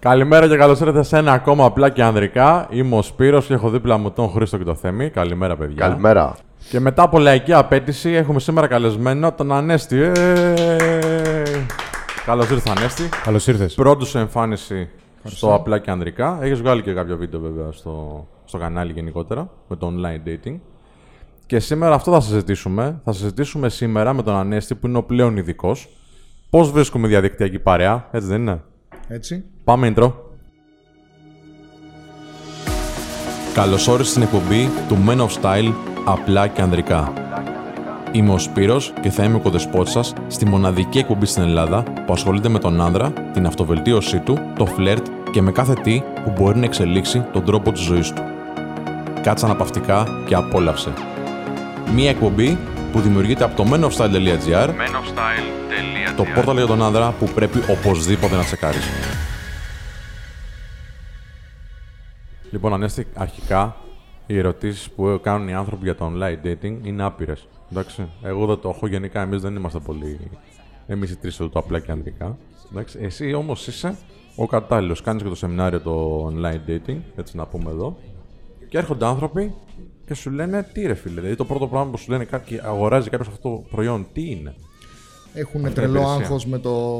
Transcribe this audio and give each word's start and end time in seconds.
Καλημέρα 0.00 0.48
και 0.48 0.56
καλώς 0.56 0.80
ήρθατε 0.80 1.02
σε 1.02 1.16
ένα 1.16 1.32
ακόμα 1.32 1.64
απλά 1.64 1.90
και 1.90 2.02
ανδρικά. 2.02 2.66
Είμαι 2.70 2.96
ο 2.96 3.02
Σπύρος 3.02 3.46
και 3.46 3.54
έχω 3.54 3.70
δίπλα 3.70 3.96
μου 3.96 4.10
τον 4.10 4.30
Χρήστο 4.30 4.58
και 4.58 4.64
το 4.64 4.74
Θέμη. 4.74 5.10
Καλημέρα, 5.10 5.56
παιδιά. 5.56 5.86
Καλημέρα. 5.86 6.36
Και 6.70 6.80
μετά 6.80 7.02
από 7.02 7.18
λαϊκή 7.18 7.52
απέτηση 7.52 8.10
έχουμε 8.10 8.40
σήμερα 8.40 8.66
καλεσμένο 8.66 9.32
τον 9.32 9.52
Ανέστη. 9.52 10.00
Ε! 10.00 10.12
Καλώς 12.24 12.50
ήρθατε, 12.50 12.80
Ανέστη. 12.80 13.08
Καλώς 13.24 13.46
ήρθες. 13.46 13.74
Πρώτη 13.74 14.04
σου 14.04 14.18
εμφάνιση 14.18 14.88
στο 15.24 15.54
απλά 15.54 15.78
και 15.78 15.90
ανδρικά. 15.90 16.38
Έχεις 16.40 16.60
βγάλει 16.60 16.82
και 16.82 16.92
κάποιο 16.92 17.16
βίντεο 17.16 17.40
βέβαια 17.40 17.72
στο, 17.72 18.26
στο 18.44 18.58
κανάλι 18.58 18.92
γενικότερα 18.92 19.50
με 19.68 19.76
το 19.76 19.92
online 19.96 20.28
dating. 20.28 20.58
Και 21.46 21.58
σήμερα 21.58 21.94
αυτό 21.94 22.12
θα 22.12 22.20
συζητήσουμε. 22.20 23.00
Θα 23.04 23.12
συζητήσουμε 23.12 23.68
σήμερα 23.68 24.12
με 24.12 24.22
τον 24.22 24.34
Ανέστη 24.34 24.74
που 24.74 24.86
είναι 24.86 24.98
ο 24.98 25.02
πλέον 25.02 25.36
ειδικός. 25.36 25.88
Πώς 26.50 26.70
βρίσκουμε 26.70 27.08
διαδικτυακή 27.08 27.58
παρέα, 27.58 28.08
έτσι 28.10 28.28
δεν 28.28 28.40
είναι; 28.40 28.62
Έτσι. 29.12 29.44
Πάμε 29.64 29.92
intro. 29.94 30.12
Καλώς 33.54 33.88
όρισες 33.88 34.10
στην 34.10 34.22
εκπομπή 34.22 34.68
του 34.88 34.96
Men 35.06 35.16
of 35.16 35.28
Style 35.40 35.72
απλά 36.04 36.46
και 36.46 36.62
ανδρικά. 36.62 37.12
Είμαι 38.12 38.32
ο 38.32 38.38
Σπύρος 38.38 38.92
και 39.00 39.10
θα 39.10 39.24
είμαι 39.24 39.36
ο 39.36 39.40
κοδεσπότης 39.40 39.92
σας 39.92 40.12
στη 40.26 40.46
μοναδική 40.46 40.98
εκπομπή 40.98 41.26
στην 41.26 41.42
Ελλάδα 41.42 41.82
που 41.82 42.12
ασχολείται 42.12 42.48
με 42.48 42.58
τον 42.58 42.80
άνδρα, 42.80 43.12
την 43.32 43.46
αυτοβελτίωσή 43.46 44.18
του, 44.18 44.38
το 44.56 44.66
φλερτ 44.66 45.06
και 45.32 45.42
με 45.42 45.52
κάθε 45.52 45.74
τι 45.74 46.02
που 46.24 46.32
μπορεί 46.36 46.58
να 46.58 46.64
εξελίξει 46.64 47.24
τον 47.32 47.44
τρόπο 47.44 47.72
της 47.72 47.82
ζωής 47.82 48.12
του. 48.12 48.22
Κάτσε 49.22 49.44
αναπαυτικά 49.44 50.06
και 50.26 50.34
απόλαυσε. 50.34 50.92
Μία 51.94 52.10
εκπομπή 52.10 52.58
που 52.90 53.00
δημιουργείται 53.00 53.44
από 53.44 53.56
το 53.56 53.64
menofstyle.gr 53.72 54.68
το 56.16 56.24
πόρταλ 56.34 56.56
για 56.56 56.66
τον 56.66 56.82
άνδρα 56.82 57.10
που 57.18 57.26
πρέπει 57.34 57.58
οπωσδήποτε 57.70 58.36
να 58.36 58.42
τσεκάρεις. 58.42 58.84
Λοιπόν, 62.50 62.72
Ανέστη, 62.72 63.06
αρχικά 63.14 63.76
οι 64.26 64.38
ερωτήσεις 64.38 64.90
που 64.90 65.20
κάνουν 65.22 65.48
οι 65.48 65.54
άνθρωποι 65.54 65.84
για 65.84 65.94
το 65.94 66.12
online 66.14 66.46
dating 66.46 66.76
είναι 66.82 67.02
άπειρες. 67.02 67.46
Εντάξει. 67.70 68.08
Εγώ 68.22 68.46
δεν 68.46 68.58
το 68.60 68.68
έχω. 68.68 68.86
Γενικά, 68.86 69.20
εμείς 69.20 69.40
δεν 69.40 69.56
είμαστε 69.56 69.78
πολύ. 69.78 70.30
Εμείς 70.86 71.10
οι 71.10 71.16
τρεις 71.16 71.40
εδώ 71.40 71.48
το 71.48 71.58
απλά 71.58 71.78
και 71.78 71.90
ανδρικά. 71.90 72.38
Εντάξει. 72.70 72.98
Εσύ 73.00 73.32
όμως 73.32 73.66
είσαι 73.66 73.96
ο 74.36 74.46
κατάλληλος. 74.46 75.02
Κάνεις 75.02 75.22
και 75.22 75.28
το 75.28 75.34
σεμινάριο 75.34 75.80
το 75.80 76.26
online 76.26 76.70
dating, 76.70 76.96
έτσι 77.16 77.36
να 77.36 77.46
πούμε 77.46 77.70
εδώ. 77.70 77.96
Και 78.68 78.78
έρχονται 78.78 79.06
άνθρωποι 79.06 79.54
και 80.10 80.16
σου 80.16 80.30
λένε 80.30 80.62
τι 80.72 80.86
ρε 80.86 80.94
φίλε. 80.94 81.14
Δηλαδή 81.14 81.36
το 81.36 81.44
πρώτο 81.44 81.66
πράγμα 81.68 81.90
που 81.90 81.96
σου 81.98 82.10
λένε 82.10 82.24
κάποιοι 82.24 82.60
αγοράζει 82.62 83.08
κάποιος 83.10 83.28
αυτό 83.28 83.48
το 83.48 83.64
προϊόν, 83.70 84.06
τι 84.12 84.30
είναι; 84.30 84.54
Έχουν 85.34 85.62
Αυτή 85.64 85.74
τρελό 85.74 85.98
υπηρεσία. 86.00 86.14
άγχος 86.22 86.46
με 86.46 86.58
το 86.58 86.98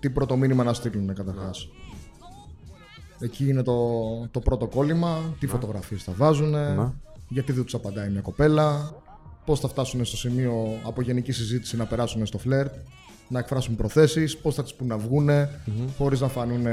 τι 0.00 0.10
πρώτο 0.10 0.36
μήνυμα 0.36 0.64
να 0.64 0.72
στείλουν 0.72 1.14
καταρχάς. 1.14 1.68
Εκεί 3.20 3.48
είναι 3.48 3.62
το, 3.62 3.74
το 4.30 4.40
πρώτο 4.40 4.66
κόλλημα, 4.66 5.18
τι 5.38 5.46
φωτογραφίες 5.46 6.02
θα 6.02 6.12
βάζουν, 6.16 6.50
Ναι. 6.50 6.92
γιατί 7.28 7.52
δεν 7.52 7.64
τους 7.64 7.74
απαντάει 7.74 8.08
μια 8.10 8.20
κοπέλα, 8.20 8.94
πώς 9.44 9.60
θα 9.60 9.68
φτάσουν 9.68 10.04
στο 10.04 10.16
σημείο 10.16 10.80
από 10.84 11.02
γενική 11.02 11.32
συζήτηση 11.32 11.76
να 11.76 11.84
περάσουν 11.86 12.26
στο 12.26 12.38
φλερτ, 12.38 12.74
να 13.28 13.38
εκφράσουν 13.38 13.76
προθέσεις, 13.76 14.36
πώς 14.36 14.54
θα 14.54 14.62
τις 14.62 14.74
πούν 14.74 14.86
να 14.86 14.96
βγουν, 14.98 15.28
χωρίς 15.98 16.20
να 16.20 16.28
φανούν 16.28 16.66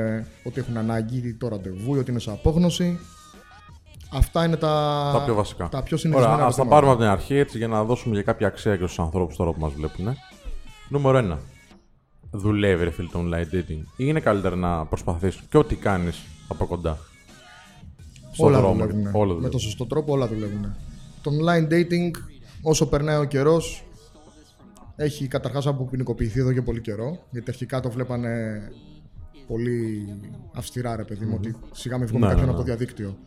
ότι 0.44 0.60
έχουν 0.60 0.78
ανάγκη 0.78 1.34
το 1.34 1.48
ραντεβού 1.48 1.96
ή 1.96 1.98
ότι 1.98 2.12
είναι 2.12 2.20
σε 2.20 2.32
απόγνωση. 2.32 3.00
Αυτά 4.16 4.46
είναι 4.46 4.56
τα, 4.56 5.10
Τα 5.14 5.24
πιο 5.24 5.34
βασικά. 5.34 5.70
Τα 5.70 5.84
πιο 5.84 5.98
συνηθισμένα 5.98 6.34
Ωραία, 6.36 6.48
ας 6.48 6.56
τα 6.56 6.62
ερωτήματα. 6.62 6.70
πάρουμε 6.76 6.92
από 6.92 7.02
την 7.02 7.10
αρχή 7.22 7.36
έτσι 7.36 7.58
για 7.58 7.68
να 7.68 7.84
δώσουμε 7.84 8.16
και 8.16 8.22
κάποια 8.24 8.48
αξία 8.48 8.72
και 8.78 8.84
στους 8.86 9.00
ανθρώπους 9.00 9.36
τώρα 9.36 9.52
που 9.52 9.60
μας 9.60 9.74
βλέπουν. 9.74 10.06
Νούμερο 10.90 11.18
1. 11.34 11.38
Δουλεύει 12.32 12.84
ρε 12.84 12.90
φίλε 12.92 13.08
το 13.12 13.20
online 13.20 13.56
dating, 13.56 13.80
ή 13.80 13.84
είναι 13.98 14.20
καλύτερα 14.20 14.56
να 14.56 14.86
προσπαθήσει 14.86 15.40
και 15.50 15.58
ό,τι 15.58 15.76
κάνεις 15.76 16.22
από 16.48 16.66
κοντά. 16.66 16.98
Στον 18.32 18.48
όλα 18.48 18.60
δρόμο. 18.60 18.74
δουλεύουν. 18.74 19.06
Όλα 19.06 19.26
Με 19.26 19.34
δουλεύουν. 19.34 19.50
το 19.52 19.58
σωστό 19.58 19.86
τρόπο 19.86 20.14
όλα 20.14 20.28
δουλεύουν. 20.28 20.76
Το 21.22 21.32
online 21.32 21.72
dating, 21.74 22.12
όσο 22.62 22.88
περνάει 22.88 23.18
ο 23.18 23.24
καιρός, 23.24 23.84
έχει 24.96 25.28
καταρχάς 25.28 25.68
αποποινικοποιηθεί 25.68 26.40
εδώ 26.40 26.54
και 26.54 26.62
πολύ 26.62 26.82
καιρό. 26.82 27.18
Γιατί 27.32 27.50
αρχικά 27.50 27.80
το 27.80 27.90
βλέπανε 27.90 28.62
πολύ 29.48 30.08
αυστηρά, 30.56 30.96
ρε 30.96 31.04
παιδί 31.04 31.26
μου, 31.26 31.34
ότι 31.38 31.56
σιγά 31.72 31.98
μην 31.98 32.08
βγούμε 32.08 32.26
Ναι, 32.26 32.32
κάποιον 32.32 32.46
ναι, 32.50 32.54
από 32.54 32.62
το 32.64 32.68
ναι. 32.68 32.76
διαδίκτυο. 32.76 33.18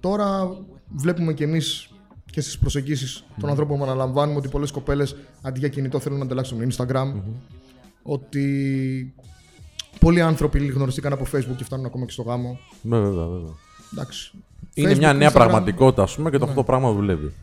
Τώρα 0.00 0.56
βλέπουμε 0.88 1.32
κι 1.32 1.42
εμείς 1.42 1.90
και 2.30 2.40
στις 2.40 2.58
προσεγγίσεις 2.58 3.24
των 3.40 3.48
ανθρώπων 3.48 3.78
που 3.78 3.84
αναλαμβάνουμε 3.84 4.38
ότι 4.38 4.48
πολλές 4.48 4.70
κοπέλες 4.70 5.16
αντί 5.42 5.58
για 5.58 5.68
κινητό 5.68 5.98
θέλουν 5.98 6.18
να 6.18 6.24
ανταλλάξουν 6.24 6.72
Instagram. 6.72 7.22
Ότι 8.02 9.14
πολλοί 10.00 10.20
άνθρωποι 10.20 10.66
γνωριστήκαν 10.66 11.12
από 11.12 11.24
Facebook 11.32 11.56
και 11.56 11.64
φτάνουν 11.64 11.86
ακόμα 11.86 12.04
και 12.04 12.12
στο 12.12 12.22
γάμο. 12.22 12.58
Ναι, 12.82 12.98
βέβαια, 12.98 13.26
βέβαια. 13.26 13.52
Εντάξει. 13.92 14.32
Είναι 14.74 14.92
Facebook, 14.92 14.98
μια 14.98 15.12
νέα 15.12 15.28
Instagram, 15.28 15.32
πραγματικότητα, 15.32 16.02
ας 16.02 16.14
πούμε, 16.14 16.30
και 16.30 16.38
το 16.38 16.44
αυτό 16.44 16.56
το 16.56 16.64
πράγμα 16.64 16.92
δουλεύει. 16.92 17.34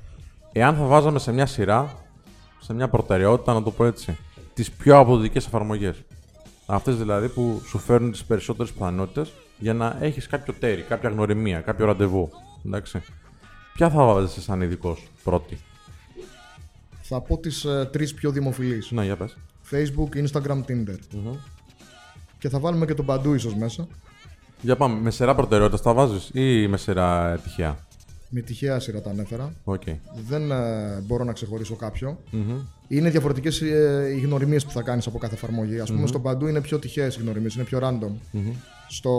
Εάν 0.52 0.76
θα 0.76 0.86
βάζαμε 0.86 1.20
σε 1.20 1.32
μια 1.32 1.46
σειρά, 1.46 1.96
σε 2.60 2.74
μια 2.74 2.90
προτεραιότητα, 2.90 3.54
να 3.54 3.64
το 3.64 3.72
πω 3.72 3.86
έτσι, 3.86 4.18
τις 4.54 4.72
πιο 4.72 4.98
αποδοτικές 4.98 5.46
εφαρμογές. 5.46 6.04
Αυτές 6.66 6.96
δηλαδή 6.96 7.30
που 7.30 7.62
σου 7.66 7.78
φέρνουν 7.78 8.12
τις 8.12 8.24
περισσότερες 8.24 8.72
πιθανότητες 8.72 9.34
για 9.60 9.74
να 9.74 9.98
έχεις 10.00 10.28
κάποιο 10.28 10.54
ταίρι, 10.60 10.82
κάποια 10.82 11.10
γνωριμία, 11.10 11.60
κάποιο 11.60 11.86
ραντεβού. 11.86 12.30
Εντάξει. 12.66 13.02
Ποια 13.74 13.90
θα 13.90 14.06
'βαζες 14.06 14.30
εσύ 14.30 14.42
σαν 14.42 14.62
ειδικός 14.62 15.08
πρώτη; 15.24 15.58
Θα 17.02 17.22
πω 17.22 17.38
τις 17.38 17.66
ε, 17.66 17.90
τρεις 17.92 18.14
πιο 18.14 18.32
δημοφιλείς. 18.32 18.92
Ναι, 18.92 19.04
για 19.04 19.16
πες. 19.16 19.38
Facebook, 19.72 20.28
Instagram, 20.28 20.64
Tinder. 20.68 20.98
Και 22.40 22.50
θα 22.50 22.60
βάλουμε 22.60 22.86
και 22.86 22.94
τον 22.94 23.06
Badoo 23.06 23.34
ίσως 23.34 23.56
μέσα. 23.56 23.88
Για 24.62 24.76
πάμε. 24.76 25.00
Με 25.00 25.12
σειρά 25.12 25.36
προτεραιότητα 25.36 25.84
τα 25.84 25.94
βάζεις 25.94 26.30
ή 26.34 26.68
με 26.68 26.78
σειρά 26.78 27.40
τυχαία; 27.44 27.78
Με 28.30 28.42
τυχαία 28.42 28.80
σειρά 28.80 29.02
τα 29.02 29.10
ανέφερα. 29.10 29.54
Οκ. 29.64 29.82
Δεν 30.28 30.52
ε, 30.52 31.02
μπορώ 31.06 31.24
να 31.24 31.34
ξεχωρίσω 31.34 31.76
κάποιο. 31.76 32.20
Είναι 32.88 33.10
διαφορετικές 33.10 33.62
ε, 33.62 34.14
οι 34.16 34.20
γνωριμίες 34.20 34.66
που 34.66 34.72
θα 34.72 34.82
κάνεις 34.82 35.08
από 35.08 35.18
κάθε 35.18 35.36
εφαρμογή. 35.36 35.80
Ας 35.80 35.84
πούμε, 35.84 36.08
στο 36.08 36.20
Badoo 36.20 36.48
είναι 36.48 36.62
πιο 36.62 36.80
τυχαίες 36.80 37.16
οι 37.16 37.22
γνωριμίες, 37.22 37.56
είναι 37.56 37.64
πιο 37.64 37.80
random. 37.82 38.42
Στο 38.88 39.12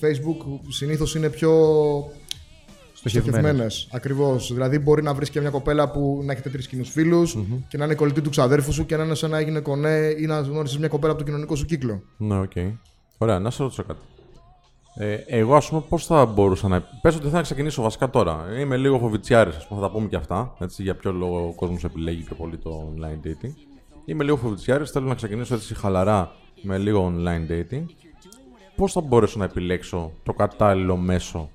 Facebook 0.00 0.58
συνήθως 0.68 1.14
είναι 1.14 1.28
πιο 1.28 1.52
στοχευμένες. 3.08 3.88
Ακριβώς. 3.92 4.52
Δηλαδή, 4.52 4.78
μπορεί 4.78 5.02
να 5.02 5.14
βρεις 5.14 5.30
και 5.30 5.40
μια 5.40 5.50
κοπέλα 5.50 5.90
που 5.90 6.20
να 6.24 6.32
έχετε 6.32 6.50
τρεις 6.50 6.66
κοινούς 6.66 6.84
φίλους 6.84 7.36
και 7.68 7.78
να 7.78 7.84
είναι 7.84 7.94
κολλητή 7.94 8.20
του 8.20 8.30
ξαδέρφου 8.30 8.72
σου 8.72 8.86
και 8.86 8.96
να 8.96 9.04
είναι 9.04 9.14
σαν 9.14 9.30
να 9.30 9.38
έγινε 9.38 9.60
κονέ 9.60 10.14
ή 10.18 10.26
να 10.26 10.40
γνώρισες 10.40 10.78
μια 10.78 10.88
κοπέλα 10.88 11.12
από 11.12 11.20
το 11.20 11.26
κοινωνικό 11.26 11.54
σου 11.54 11.64
κύκλο. 11.64 12.02
Ναι, 12.16 12.38
οκ. 12.40 12.52
Ωραία, 13.18 13.38
να 13.38 13.50
σε 13.50 13.62
ρωτήσω 13.62 13.82
κάτι. 13.82 14.00
Ε, 14.94 15.14
εγώ, 15.26 15.54
ας 15.54 15.68
πούμε, 15.68 15.84
πώς 15.88 16.06
θα 16.06 16.26
μπορούσα 16.26 16.68
να. 16.68 16.80
Πες 17.00 17.14
ότι 17.14 17.24
θέλω 17.24 17.36
να 17.36 17.42
ξεκινήσω 17.42 17.82
βασικά 17.82 18.10
τώρα. 18.10 18.46
Είμαι 18.58 18.76
λίγο 18.76 18.98
φοβητσιάρης, 18.98 19.56
ας 19.56 19.66
πούμε, 19.66 19.80
θα 19.80 19.86
τα 19.86 19.92
πούμε 19.92 20.08
και 20.08 20.16
αυτά. 20.16 20.54
Έτσι, 20.58 20.82
για 20.82 20.94
ποιο 20.94 21.12
λόγο 21.12 21.46
ο 21.46 21.54
κόσμος 21.54 21.84
επιλέγει 21.84 22.22
πιο 22.22 22.34
πολύ 22.36 22.56
το 22.56 22.94
online 22.94 23.26
dating. 23.26 23.52
Είμαι 24.04 24.24
λίγο 24.24 24.36
φοβητσιάρης, 24.36 24.90
θέλω 24.90 25.06
να 25.06 25.14
ξεκινήσω 25.14 25.54
έτσι 25.54 25.74
χαλαρά 25.74 26.32
με 26.62 26.78
λίγο 26.78 27.12
online 27.16 27.50
dating. 27.52 27.84
Πώς 28.76 28.92
θα 28.92 29.00
μπορέσω 29.00 29.38
να 29.38 29.44
επιλέξω 29.44 30.12
το 30.22 30.32
κατάλληλο 30.32 30.96
μέσο, 30.96 31.50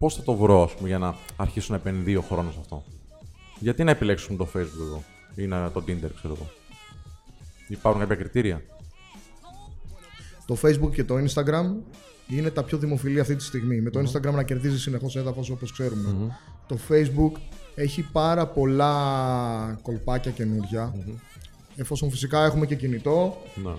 πώς 0.00 0.14
θα 0.14 0.22
το 0.22 0.34
βρω, 0.34 0.62
ας 0.62 0.74
πούμε, 0.74 0.88
για 0.88 0.98
να 0.98 1.14
αρχίσω 1.36 1.72
να 1.72 1.78
επενδύω 1.78 2.20
χρόνο 2.20 2.50
σε 2.50 2.58
αυτό; 2.60 2.84
Γιατί 3.58 3.84
να 3.84 3.90
επιλέξουμε 3.90 4.36
το 4.38 4.48
Facebook 4.54 4.86
εγώ 4.86 5.04
ή 5.34 5.46
να, 5.46 5.70
το 5.70 5.80
Tinder, 5.86 6.10
ξέρω 6.16 6.34
εγώ; 6.36 6.50
Υπάρχουν 7.68 8.00
κάποια 8.00 8.16
κριτήρια; 8.16 8.62
Το 10.46 10.56
Facebook 10.62 10.90
και 10.92 11.04
το 11.04 11.14
Instagram 11.14 11.64
είναι 12.28 12.50
τα 12.50 12.62
πιο 12.62 12.78
δημοφιλή 12.78 13.20
αυτή 13.20 13.36
τη 13.36 13.44
στιγμή. 13.44 13.80
Με 13.80 13.90
το 13.90 14.00
Instagram 14.00 14.32
να 14.32 14.42
κερδίζεις 14.42 14.82
συνεχώς 14.82 15.16
έδαφος 15.16 15.50
όπως 15.50 15.72
ξέρουμε. 15.72 16.36
Το 16.66 16.78
Facebook 16.88 17.40
έχει 17.74 18.02
πάρα 18.02 18.46
πολλά 18.46 19.78
κολπάκια 19.82 20.30
καινούρια. 20.30 20.94
Εφόσον 21.80 22.10
φυσικά 22.10 22.44
έχουμε 22.44 22.66
και 22.66 22.74
κινητό, 22.74 23.36
Ναι, 23.64 23.70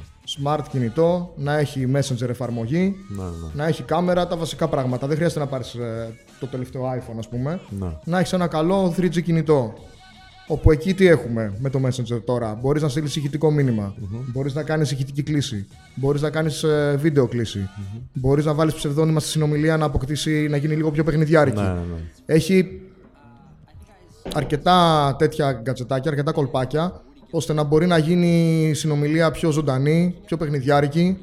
smart 0.43 0.63
κινητό, 0.71 1.33
να 1.35 1.57
έχει 1.57 1.87
messenger 1.95 2.29
εφαρμογή, 2.29 2.95
ναι, 3.09 3.23
ναι. 3.23 3.29
να 3.53 3.67
έχει 3.67 3.83
κάμερα, 3.83 4.27
τα 4.27 4.35
βασικά 4.37 4.67
πράγματα. 4.67 5.07
Δεν 5.07 5.15
χρειάζεται 5.15 5.39
να 5.39 5.47
πάρεις 5.47 5.75
το 6.39 6.47
τελευταίο 6.47 6.81
iPhone, 6.81 7.15
ας 7.17 7.29
πούμε. 7.29 7.59
ναι. 7.79 7.87
Να 8.05 8.19
έχεις 8.19 8.33
ένα 8.33 8.47
καλό 8.47 8.93
3G 8.97 9.21
κινητό. 9.23 9.73
Όπου 10.47 10.71
εκεί 10.71 10.93
τι 10.93 11.07
έχουμε 11.07 11.53
με 11.59 11.69
το 11.69 11.79
Messenger 11.85 12.21
τώρα. 12.25 12.57
Μπορείς 12.61 12.81
να 12.81 12.89
στείλεις 12.89 13.15
ηχητικό 13.15 13.51
μήνυμα. 13.51 13.93
Μπορείς 14.31 14.53
να 14.53 14.63
κάνεις 14.63 14.91
ηχητική 14.91 15.23
κλίση. 15.23 15.67
Μπορείς 15.95 16.21
να 16.21 16.29
κάνεις 16.29 16.65
βίντεο 16.95 17.27
κλίση. 17.27 17.69
Μπορείς 18.13 18.45
να 18.45 18.53
βάλεις 18.53 18.73
ψευδόνυμα 18.73 19.19
στη 19.19 19.29
συνομιλία 19.29 19.77
να 19.77 19.85
αποκτήσει, 19.85 20.47
να 20.47 20.57
γίνει 20.57 20.75
λίγο 20.75 20.91
πιο 20.91 21.03
παιχνιδιάρικη. 21.03 21.61
Ναι, 21.61 21.67
ναι, 21.67 21.73
ναι. 21.73 22.01
Έχει 22.25 22.81
αρκετά 24.33 25.15
τέτοια 25.19 25.51
γκατζετάκια, 25.51 26.11
αρκετά 26.11 26.31
κολπάκια, 26.31 27.01
ώστε 27.31 27.53
να 27.53 27.63
μπορεί 27.63 27.85
να 27.87 27.97
γίνει 27.97 28.61
η 28.69 28.73
συνομιλία 28.73 29.31
πιο 29.31 29.51
ζωντανή, 29.51 30.15
πιο 30.25 30.37
παιχνιδιάρικη 30.37 31.17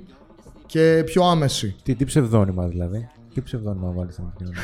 και 0.66 1.02
πιο 1.06 1.22
άμεση. 1.25 1.76
Τι, 1.82 1.94
τι 1.94 2.05
ψευδόνυμα 2.05 2.66
δηλαδή. 2.66 3.08
Τι 3.34 3.43
ψευδόνυμα 3.43 3.90
βάλεις 3.90 4.12
στην 4.12 4.25
επικοινωνία. 4.28 4.60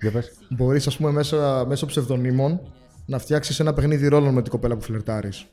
Για 0.00 0.10
πες. 0.10 0.32
Μπορείς, 0.48 0.86
ας 0.86 0.96
πούμε, 0.96 1.10
μέσα, 1.10 1.64
μέσω 1.66 1.86
ψευδονύμων 1.86 2.60
να 3.06 3.18
φτιάξεις 3.18 3.60
ένα 3.60 3.72
παιχνίδι 3.72 4.08
ρόλων 4.08 4.34
με 4.34 4.42
την 4.42 4.50
κοπέλα 4.50 4.76
που 4.76 4.82
φλερτάρεις. 4.82 5.46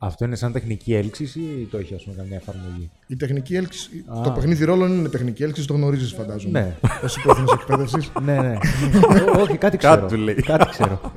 Αυτό 0.00 0.24
είναι 0.24 0.36
σαν 0.36 0.52
τεχνική 0.52 0.94
έλξης 0.94 1.34
ή 1.34 1.68
το 1.70 1.78
έχει 1.78 1.94
ας 1.94 2.02
πούμε 2.04 2.16
καμιά 2.16 2.36
εφαρμογή; 2.36 2.90
Η 3.06 3.16
τεχνική 3.16 3.56
έλξης. 3.56 3.90
Α. 4.06 4.20
Το 4.24 4.30
παιχνίδι 4.30 4.64
ρόλων 4.64 4.92
είναι 4.98 5.08
τεχνική 5.08 5.42
έλξης, 5.42 5.66
το 5.66 5.74
γνωρίζεις, 5.74 6.12
φαντάζομαι. 6.12 6.60
Ναι. 6.60 6.76
Ω 6.82 7.06
υπεύθυνο 7.22 7.48
εκπαίδευση. 7.52 8.10
ναι, 8.22 8.40
ναι. 8.40 8.56
Ό- 9.36 9.40
Όχι, 9.40 9.56
κάτι 9.56 9.76
ξέρω. 9.76 9.94
Κάτι 10.00 10.14
του 10.14 10.20
λέει. 10.20 10.34
Κάτι 10.34 10.66
ξέρω. 10.70 11.00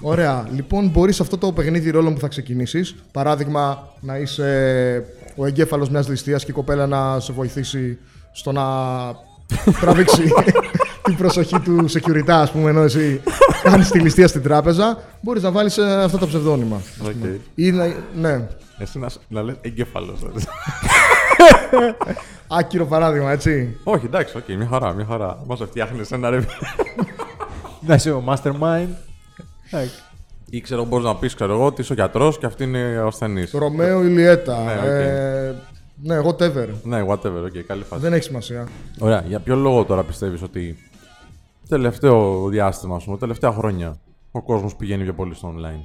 Ωραία. 0.00 0.48
Λοιπόν, 0.54 0.88
μπορείς 0.88 1.20
αυτό 1.20 1.38
το 1.38 1.52
παιχνίδι 1.52 1.90
ρόλων 1.90 2.14
που 2.14 2.20
θα 2.20 2.28
ξεκινήσεις, 2.28 2.94
παράδειγμα 3.12 3.88
να 4.00 4.16
είσαι 4.18 5.04
ο 5.36 5.46
εγκέφαλος 5.46 5.88
μιας 5.90 6.08
ληστείας 6.08 6.44
και 6.44 6.50
η 6.50 6.54
κοπέλα 6.54 6.86
να 6.86 7.20
σε 7.20 7.32
βοηθήσει 7.32 7.98
στο 8.32 8.52
να 8.52 8.64
τραβήξει 9.80 10.22
την 11.02 11.16
προσοχή 11.16 11.60
του 11.60 11.84
security, 11.90 12.28
ας 12.30 12.50
πούμε, 12.50 12.70
ενώ 12.70 12.80
εσύ 12.82 13.20
κάνεις 13.62 13.90
τη 13.90 13.98
ληστεία 14.00 14.28
στην 14.28 14.42
τράπεζα, 14.42 14.98
μπορείς 15.20 15.42
να 15.42 15.50
βάλεις 15.50 15.78
αυτά 15.78 16.18
τα 16.18 16.26
ψευδόνυμα. 16.26 16.80
Οκ. 17.04 17.24
Ή 17.54 17.70
να, 17.70 17.86
ναι, 18.14 18.48
Εσύ 18.78 18.98
να, 18.98 19.08
σ- 19.08 19.20
να 19.28 19.42
λες 19.42 19.54
εγκέφαλος. 19.60 20.18
άκυρο 22.58 22.86
παράδειγμα, 22.86 23.30
έτσι. 23.32 23.76
Όχι, 23.84 24.06
εντάξει, 24.06 24.36
οκ, 24.36 24.48
μια 24.56 24.68
χαρά, 24.70 24.92
μια 24.92 25.04
χαρά. 25.08 25.38
Μας 25.46 25.60
φτιάχνεις 25.68 26.10
ένα 26.12 26.30
ρε. 26.30 26.40
Να 27.80 27.94
είσαι 27.94 28.10
ο 28.10 28.22
mastermind. 28.28 28.88
Εντάξει. 29.70 30.02
Ή 30.50 30.60
ξέρω, 30.60 30.84
μπορείς 30.84 31.06
να 31.06 31.16
πεις, 31.16 31.34
ξέρω 31.34 31.52
εγώ, 31.54 31.66
ότι 31.66 31.80
είσαι 31.80 31.92
ο 31.92 31.94
γιατρός 31.94 32.38
και 32.38 32.46
αυτή 32.46 32.64
είναι 32.64 32.98
ο 32.98 33.06
ασθενής. 33.06 33.50
Το 33.50 33.58
Ρωμαίος 33.58 34.04
Ιουλιέτα. 34.04 34.64
Ναι, 34.64 34.72
οκ. 34.72 34.84
ε, 34.84 35.54
ναι, 36.02 36.18
whatever. 36.18 36.68
Ναι, 36.82 37.02
whatever, 37.08 37.42
ok, 37.44 37.58
καλή 37.66 37.82
φάση. 37.82 38.02
Δεν 38.02 38.12
έχει 38.12 38.22
σημασία. 38.22 38.68
Ωραία, 38.98 39.24
για 39.28 39.40
ποιο 39.40 39.56
λόγο 39.56 39.84
τώρα 39.84 40.02
πιστεύεις 40.04 40.42
ότι 40.42 40.76
τελευταίο 41.68 42.48
διάστημα, 42.48 42.96
ας 42.96 43.04
πούμε, 43.04 43.16
τελευταία 43.18 43.52
χρόνια, 43.52 43.98
ο 44.30 44.42
κόσμος 44.42 44.76
πηγαίνει 44.76 45.02
πιο 45.02 45.14
πολύ 45.14 45.34
στο 45.34 45.54
online; 45.56 45.84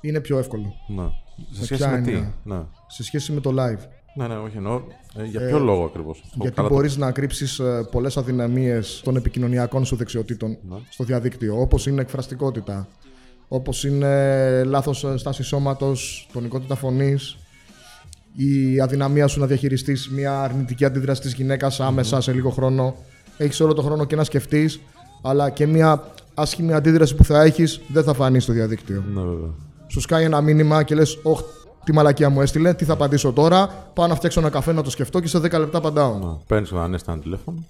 Είναι 0.00 0.20
πιο 0.20 0.38
εύκολο. 0.38 0.74
Ναι. 0.86 1.02
Σε 1.50 1.58
Με 1.58 1.64
σχέση 1.64 1.82
ποια 1.82 1.90
με 1.90 2.00
τι; 2.00 2.10
έννοια; 2.10 2.34
Ναι. 2.42 2.60
Σε 2.86 3.04
σχέση 3.04 3.32
με 3.32 3.40
το 3.40 3.50
live. 3.58 3.82
Ναι, 4.14 4.26
ναι, 4.26 4.34
όχι 4.34 4.56
εννοώ. 4.56 4.82
ε, 5.16 5.24
για 5.24 5.40
ποιο 5.46 5.58
λόγο 5.58 5.84
ακριβώς. 5.84 6.22
Γιατί 6.34 6.62
μπορείς 6.62 6.96
να 6.96 7.10
κρύψεις 7.10 7.60
πολλές 7.90 8.16
αδυναμίες 8.16 9.00
των 9.04 9.16
επικοινωνιακών 9.16 9.84
σου 9.84 9.96
δεξιοτήτων 9.96 10.50
Ναι. 10.68 10.76
στο 10.90 11.04
διαδίκτυο. 11.04 11.60
Όπως 11.60 11.86
είναι 11.86 12.00
εκφραστικότητα, 12.00 12.88
όπως 13.48 13.84
είναι 13.84 14.64
λάθος 14.64 15.06
στάση 15.16 15.42
σώματος, 15.42 16.28
τονικότητα 16.32 16.74
φωνής, 16.74 17.36
η 18.36 18.80
αδυναμία 18.80 19.26
σου 19.26 19.40
να 19.40 19.46
διαχειριστείς 19.46 20.08
μια 20.10 20.40
αρνητική 20.42 20.84
αντίδραση 20.84 21.20
της 21.20 21.34
γυναίκας 21.34 21.80
άμεσα 21.80 22.20
σε 22.20 22.32
λίγο 22.32 22.50
χρόνο. 22.50 22.94
Έχεις 23.36 23.60
όλο 23.60 23.72
το 23.74 23.82
χρόνο 23.82 24.04
και 24.04 24.16
να 24.16 24.24
σκεφτείς, 24.24 24.80
αλλά 25.22 25.50
και 25.50 25.66
μια 25.66 26.04
άσχημη 26.34 26.72
αντίδραση 26.72 27.14
που 27.14 27.24
θα 27.24 27.42
έχεις 27.42 27.80
δεν 27.88 28.02
θα 28.04 28.14
φανεί 28.14 28.40
στο 28.40 28.52
διαδίκτυο. 28.52 29.04
Ναι, 29.14 29.20
βέβαια. 29.22 29.50
Σου 29.86 30.00
σκάει 30.00 30.24
ένα 30.24 30.40
μήνυμα 30.40 30.82
και 30.82 30.94
λες: 30.94 31.18
Ωχ, 31.22 31.40
τι 31.84 31.92
μαλακία 31.92 32.30
μου 32.30 32.40
έστειλε, 32.40 32.74
τι 32.74 32.84
θα 32.84 32.92
απαντήσω 32.92 33.32
τώρα. 33.32 33.66
Πάω 33.94 34.06
να 34.06 34.14
φτιάξω 34.14 34.40
ένα 34.40 34.50
καφέ 34.50 34.72
να 34.72 34.82
το 34.82 34.90
σκεφτώ 34.90 35.20
και 35.20 35.28
σε 35.28 35.38
10 35.38 35.42
λεπτά 35.42 35.78
απαντάω. 35.78 36.18
Ναι. 36.18 36.36
Παίρνεις 36.46 36.70
έναν 36.70 36.82
Ανέστη 36.82 37.18
τηλέφωνο. 37.18 37.64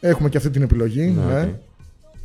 Έχουμε 0.00 0.28
και 0.28 0.36
αυτή 0.36 0.50
την 0.50 0.62
επιλογή. 0.62 1.06
Ναι, 1.06 1.24
ναι. 1.24 1.40
οκ. 1.40 1.48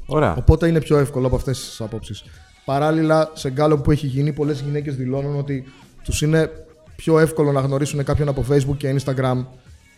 Ωραία. 0.05 0.35
Οπότε 0.37 0.67
είναι 0.67 0.81
πιο 0.81 0.97
εύκολο 0.97 1.27
από 1.27 1.35
αυτές 1.35 1.59
τις 1.59 1.81
απόψεις. 1.81 2.23
Παράλληλα, 2.65 3.31
σε 3.33 3.51
γκάλοπ 3.51 3.77
που 3.77 3.91
έχει 3.91 4.07
γίνει, 4.07 4.33
πολλές 4.33 4.59
γυναίκες 4.59 4.95
δηλώνουν 4.95 5.37
ότι 5.37 5.63
τους 6.03 6.21
είναι 6.21 6.49
πιο 6.95 7.19
εύκολο 7.19 7.51
να 7.51 7.59
γνωρίσουν 7.59 8.03
κάποιον 8.03 8.27
από 8.27 8.45
Facebook 8.49 8.77
και 8.77 8.95
Instagram 8.99 9.45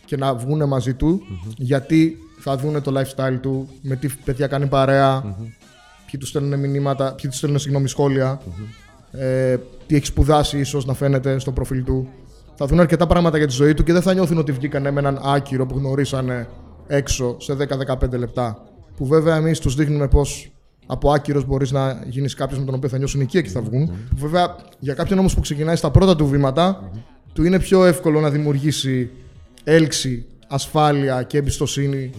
και 0.04 0.16
να 0.16 0.34
βγουν 0.34 0.68
μαζί 0.68 0.94
του, 0.94 1.22
γιατί 1.56 2.16
θα 2.40 2.56
δουν 2.56 2.82
το 2.82 3.00
lifestyle 3.00 3.38
του, 3.40 3.68
με 3.82 3.96
τι 3.96 4.08
παιδιά 4.24 4.46
κάνει 4.46 4.66
παρέα, 4.66 5.36
ποιοι 6.10 6.20
τους 6.20 6.28
στέλνουν 6.28 6.60
μηνύματα, 6.60 7.14
ποιοι 7.14 7.30
τους 7.30 7.38
στέλνουν 7.38 7.58
συγγνώμη 7.58 7.88
σχόλια, 7.88 8.40
ε, 9.10 9.56
τι 9.86 9.96
έχει 9.96 10.06
σπουδάσει 10.06 10.58
ίσως 10.58 10.86
να 10.86 10.94
φαίνεται 10.94 11.38
στο 11.38 11.52
προφίλ 11.52 11.84
του. 11.84 12.08
Θα 12.54 12.66
δουν 12.66 12.80
αρκετά 12.80 13.06
πράγματα 13.06 13.38
για 13.38 13.46
τη 13.46 13.52
ζωή 13.52 13.74
του 13.74 13.82
και 13.82 13.92
δεν 13.92 14.02
θα 14.02 14.14
νιώθουν 14.14 14.38
ότι 14.38 14.52
βγήκαν 14.52 14.82
με 14.82 15.00
έναν 15.00 15.20
άκυρο 15.22 15.66
που 15.66 15.78
γνωρίσανε 15.78 16.48
έξω 16.86 17.36
σε 17.40 17.56
10-15 17.88 18.18
λεπτά. 18.18 18.62
Που 18.96 19.06
βέβαια 19.06 19.36
εμείς 19.36 19.58
τους 19.58 19.74
δείχνουμε 19.74 20.08
πώ 20.08 20.22
από 20.86 21.10
άκυρος 21.10 21.44
μπορείς 21.44 21.70
να 21.70 22.02
γίνεις 22.06 22.34
κάποιος 22.34 22.58
με 22.58 22.64
τον 22.64 22.74
οποίο 22.74 22.88
θα 22.88 22.98
νιώσουν 22.98 23.20
οικία 23.20 23.40
και 23.40 23.48
θα 23.48 23.60
βγουν. 23.60 23.86
Που 23.86 24.16
βέβαια 24.16 24.56
για 24.78 24.94
κάποιον 24.94 25.18
όμως 25.18 25.34
που 25.34 25.40
ξεκινάει 25.40 25.76
στα 25.76 25.90
πρώτα 25.90 26.16
του 26.16 26.26
βήματα, 26.26 26.90
του 27.32 27.44
είναι 27.44 27.58
πιο 27.58 27.84
εύκολο 27.84 28.20
να 28.20 28.30
δημιουργήσει 28.30 29.10
έλξη, 29.64 30.26
ασφάλεια 30.48 31.22
και 31.22 31.38
εμπιστοσύνη 31.38 32.10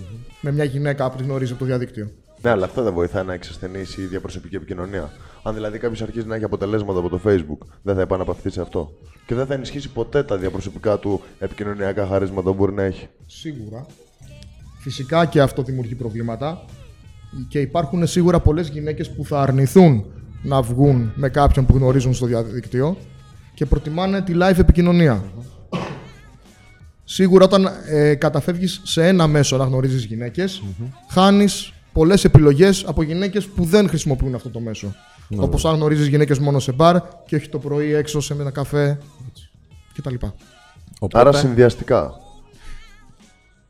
με 0.41 0.51
μια 0.51 0.63
γυναίκα 0.63 1.11
που 1.11 1.17
τη 1.17 1.23
γνωρίζει 1.23 1.51
από 1.51 1.59
το 1.59 1.65
διαδίκτυο. 1.65 2.11
Ναι, 2.41 2.49
αλλά 2.49 2.65
αυτό 2.65 2.83
δεν 2.83 2.93
βοηθάει 2.93 3.23
να 3.23 3.33
εξασθενήσει 3.33 4.01
η 4.01 4.05
διαπροσωπική 4.05 4.55
επικοινωνία. 4.55 5.11
Αν 5.43 5.53
δηλαδή 5.53 5.77
κάποιος 5.77 6.01
αρχίζει 6.01 6.27
να 6.27 6.35
έχει 6.35 6.43
αποτελέσματα 6.43 6.99
από 6.99 7.09
το 7.09 7.19
Facebook, 7.25 7.67
δεν 7.81 7.95
θα 7.95 8.01
επαναπαυθεί 8.01 8.49
σε 8.49 8.61
αυτό. 8.61 8.91
Και 9.25 9.35
δεν 9.35 9.45
θα 9.45 9.53
ενισχύσει 9.53 9.89
ποτέ 9.89 10.23
τα 10.23 10.37
διαπροσωπικά 10.37 10.97
του 10.97 11.21
επικοινωνιακά 11.39 12.07
χαρίσματα 12.07 12.49
που 12.49 12.55
μπορεί 12.55 12.73
να 12.73 12.83
έχει. 12.83 13.07
Σίγουρα. 13.25 13.85
Φυσικά 14.79 15.25
και 15.25 15.41
αυτό 15.41 15.63
δημιουργεί 15.63 15.95
προβλήματα. 15.95 16.65
Και 17.47 17.59
υπάρχουν 17.59 18.07
σίγουρα 18.07 18.39
πολλές 18.39 18.67
γυναίκες 18.67 19.09
που 19.09 19.25
θα 19.25 19.41
αρνηθούν 19.41 20.05
να 20.43 20.61
βγουν 20.61 21.11
με 21.15 21.29
κάποιον 21.29 21.65
που 21.65 21.75
γνωρίζουν 21.75 22.13
στο 22.13 22.25
διαδίκτυο 22.25 22.97
και 23.53 23.65
προτιμάνε 23.65 24.21
τη 24.21 24.33
live 24.35 24.57
επικοινωνία. 24.57 25.23
Σίγουρα 27.03 27.45
όταν 27.45 27.69
ε, 27.87 28.15
καταφεύγεις 28.15 28.81
σε 28.83 29.07
ένα 29.07 29.27
μέσο 29.27 29.57
να 29.57 29.63
γνωρίζεις 29.63 30.03
γυναίκες, 30.03 30.63
χάνεις 31.09 31.73
πολλές 31.93 32.23
επιλογές 32.23 32.83
από 32.87 33.03
γυναίκες 33.03 33.45
που 33.45 33.63
δεν 33.63 33.87
χρησιμοποιούν 33.87 34.35
αυτό 34.35 34.49
το 34.49 34.59
μέσο. 34.59 34.95
Όπως 35.37 35.65
αν 35.65 35.75
γνωρίζεις 35.75 36.07
γυναίκες 36.07 36.39
μόνο 36.39 36.59
σε 36.59 36.71
μπαρ 36.71 36.97
και 37.25 37.35
όχι 37.35 37.49
το 37.49 37.59
πρωί 37.59 37.93
έξω 37.93 38.19
σε 38.19 38.33
ένα 38.33 38.51
καφέ 38.51 38.97
κτλ. 39.97 40.15
Οπότε, 40.99 41.19
Άρα 41.19 41.31
συνδυαστικά. 41.31 42.13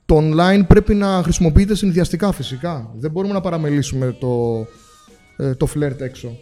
Το 0.06 0.18
online 0.18 0.64
πρέπει 0.68 0.94
να 0.94 1.22
χρησιμοποιείται 1.24 1.76
συνδυαστικά 1.76 2.32
φυσικά. 2.32 2.92
Δεν 2.96 3.12
μπορούμε 3.12 3.34
να 3.34 3.42
παραμελήσουμε 3.42 4.16
το, 4.20 4.66
ε, 5.38 5.56
το 5.56 5.68
flirt 5.76 6.00
έξω. 6.00 6.38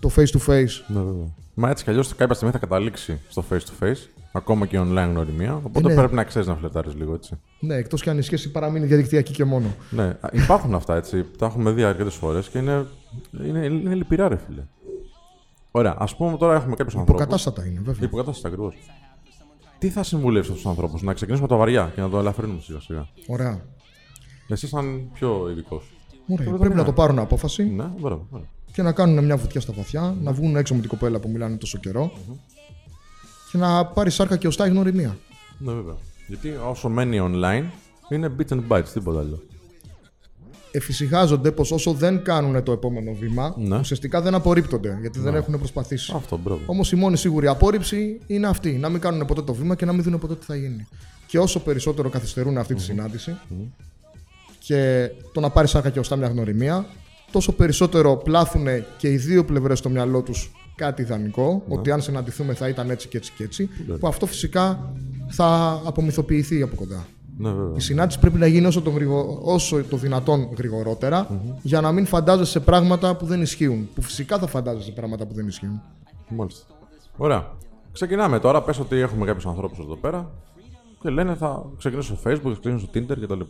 Το 0.00 0.10
face 0.16 0.38
to 0.38 0.52
face. 0.52 0.84
Ναι, 0.86 1.00
βέβαια. 1.00 1.34
Μα 1.54 1.70
έτσι 1.70 1.84
κι 1.84 1.90
αλλιώς 1.90 2.14
κάποια 2.14 2.34
στιγμή 2.34 2.52
θα 2.52 2.58
καταλήξει 2.58 3.20
στο 3.28 3.44
face 3.50 3.56
to 3.56 3.84
face, 3.84 3.98
ακόμα 4.32 4.66
και 4.66 4.78
online 4.80 5.08
γνωριμία. 5.10 5.54
Οπότε 5.54 5.88
ναι. 5.88 5.94
πρέπει 5.94 6.14
να 6.14 6.24
ξέρεις 6.24 6.48
να 6.48 6.56
φλετάρει 6.56 6.90
λίγο 6.90 7.14
έτσι. 7.14 7.38
Ναι, 7.60 7.74
εκτός 7.74 8.02
και 8.02 8.10
αν 8.10 8.18
η 8.18 8.22
σχέση 8.22 8.50
παραμείνει 8.50 8.86
διαδικτυακή 8.86 9.32
και 9.32 9.44
μόνο. 9.44 9.66
Ναι, 9.90 10.04
α, 10.04 10.28
υπάρχουν 10.32 10.74
αυτά 10.74 10.96
έτσι. 10.96 11.24
Τα 11.38 11.46
έχουμε 11.46 11.70
δει 11.70 11.82
αρκετές 11.82 12.14
φορές 12.14 12.48
και 12.48 12.58
είναι, 12.58 12.86
είναι, 13.44 13.64
είναι 13.64 13.94
λυπηρά, 13.94 14.28
ρε 14.28 14.36
φίλε. 14.36 14.62
Ωραία, 15.70 15.94
ας 15.98 16.16
πούμε 16.16 16.36
τώρα 16.36 16.54
έχουμε 16.54 16.76
κάποιους 16.76 16.96
ανθρώπους. 16.96 17.22
Υποκατάστατα 17.22 17.66
είναι, 17.66 17.80
βέβαια. 17.84 18.04
Υποκατάστατα 18.08 18.48
ακριβώς. 18.48 18.74
Τι 19.78 19.88
θα 19.88 20.02
συμβουλεύσει 20.02 20.50
αυτούς 20.50 20.62
τους 20.62 20.70
ανθρώπους, 20.70 21.02
Να 21.02 21.12
ξεκινήσουμε 21.14 21.46
από 21.46 21.54
τα 21.54 21.60
βαριά 21.60 21.92
και 21.94 22.00
να 22.00 22.08
το 22.08 22.18
ελαφρύνουμε 22.18 22.60
σιγά 22.60 22.80
σιγά. 22.80 23.08
Ωραία. 23.26 23.60
Εσύ, 24.48 24.66
σαν 24.68 25.10
πιο 25.14 25.48
ειδικό. 25.50 25.82
Ωραία. 26.28 26.46
Τώρα 26.46 26.58
Πρέπει 26.58 26.74
ναι. 26.74 26.80
να 26.80 26.86
το 26.86 26.92
πάρουν 26.92 27.18
απόφαση 27.18 27.64
Ναι, 27.64 27.84
μπράβο. 28.00 28.26
ωραία. 28.30 28.46
και 28.72 28.82
να 28.82 28.92
κάνουν 28.92 29.24
μια 29.24 29.36
βουτιά 29.36 29.60
στα 29.60 29.72
βαθιά, 29.72 30.16
να 30.22 30.32
βγουν 30.32 30.56
έξω 30.56 30.74
με 30.74 30.80
την 30.80 30.88
κοπέλα 30.88 31.18
που 31.20 31.28
μιλάνε 31.28 31.56
τόσο 31.56 31.78
καιρό 31.78 32.12
και 33.52 33.58
να 33.58 33.84
πάρεις 33.86 34.14
σάρκα 34.14 34.36
και 34.36 34.46
οστά 34.46 34.66
η 34.66 34.70
γνωριμία. 34.70 35.16
Ναι, 35.58 35.72
βέβαια. 35.72 35.96
Γιατί 36.26 36.58
όσο 36.70 36.88
μένει 36.88 37.18
online 37.20 37.64
είναι 38.08 38.32
bit 38.38 38.52
and 38.54 38.60
bytes, 38.68 38.88
τίποτα 38.92 39.18
άλλο. 39.20 39.42
Εφησυχάζονται 40.72 41.50
πως 41.50 41.70
όσο 41.72 41.92
δεν 41.92 42.22
κάνουν 42.22 42.62
το 42.62 42.72
επόμενο 42.72 43.12
βήμα, 43.12 43.54
Ναι. 43.58 43.78
ουσιαστικά 43.78 44.20
δεν 44.20 44.34
απορρίπτονται 44.34 44.98
γιατί 45.00 45.18
δεν 45.20 45.34
έχουν 45.34 45.58
προσπαθήσει. 45.58 46.12
Αυτό, 46.16 46.38
μπράβο. 46.38 46.60
Όμως 46.66 46.92
η 46.92 46.96
μόνη 46.96 47.16
σίγουρη 47.16 47.46
απόρριψη 47.46 48.20
είναι 48.26 48.46
αυτή. 48.46 48.70
Να 48.72 48.88
μην 48.88 49.00
κάνουν 49.00 49.26
ποτέ 49.26 49.42
το 49.42 49.54
βήμα 49.54 49.74
και 49.74 49.84
να 49.84 49.92
μην 49.92 50.02
δουν 50.02 50.18
ποτέ 50.18 50.34
τι 50.36 50.44
θα 50.44 50.56
γίνει. 50.56 50.86
Και 51.26 51.38
όσο 51.38 51.60
περισσότερο 51.60 52.08
καθυστερούν 52.08 52.58
αυτή 52.58 52.74
τη 52.74 52.82
συνάντηση 52.82 53.36
και 54.58 55.10
το 55.32 55.40
να 55.40 55.50
πάρει 55.50 55.68
σάρκα 55.68 55.90
και 55.90 55.98
οστά 55.98 56.16
μια 56.16 56.28
γνωριμία, 56.28 56.86
τόσο 57.32 57.52
περισσότερο 57.52 58.16
πλάθουν 58.16 58.66
και 58.98 59.10
οι 59.10 59.16
δύο 59.16 59.44
πλευρές 59.44 59.78
στο 59.78 59.88
μυαλό 59.88 60.22
τους 60.22 60.50
κάτι 60.80 61.02
ιδανικό, 61.02 61.62
ότι 61.68 61.90
αν 61.90 62.00
συναντηθούμε 62.00 62.54
θα 62.54 62.68
ήταν 62.68 62.90
έτσι 62.90 63.08
και 63.08 63.16
έτσι 63.16 63.32
και 63.36 63.44
έτσι, 63.44 63.68
που 64.00 64.06
αυτό 64.06 64.26
φυσικά 64.26 64.92
θα 65.28 65.80
απομυθοποιηθεί 65.84 66.62
από 66.62 66.76
κοντά. 66.76 67.06
Ναι, 67.38 67.50
βέβαια. 67.50 67.76
Η 67.76 67.80
συνάντηση 67.80 68.18
πρέπει 68.18 68.38
να 68.38 68.46
γίνει 68.46 68.66
όσο 68.66 68.82
το, 68.82 68.90
γρηγο... 68.90 69.40
όσο 69.42 69.84
το 69.84 69.96
δυνατόν 69.96 70.48
γρηγορότερα, 70.56 71.40
για 71.62 71.80
να 71.80 71.92
μην 71.92 72.06
φαντάζεσαι 72.06 72.60
πράγματα 72.60 73.16
που 73.16 73.26
δεν 73.26 73.42
ισχύουν. 73.42 73.88
Που 73.94 74.02
φυσικά 74.02 74.38
θα 74.38 74.46
φαντάζεσαι 74.46 74.92
πράγματα 74.92 75.26
που 75.26 75.34
δεν 75.34 75.46
ισχύουν. 75.46 75.82
Μάλιστα. 76.28 76.64
Ωραία. 77.16 77.46
Ξεκινάμε 77.92 78.38
τώρα. 78.38 78.62
Πες 78.62 78.78
ότι 78.78 78.96
έχουμε 78.96 79.26
κάποιους 79.26 79.46
ανθρώπους 79.46 79.78
εδώ 79.78 79.96
πέρα 79.96 80.30
και 81.00 81.10
λένε 81.10 81.34
θα 81.34 81.64
ξεκινήσω 81.78 82.16
στο 82.16 82.30
Facebook, 82.30 82.52
θα 82.52 82.58
ξεκινήσω 82.60 82.86
στο 82.86 82.90
Tinder 82.94 83.16
κτλ. 83.22 83.40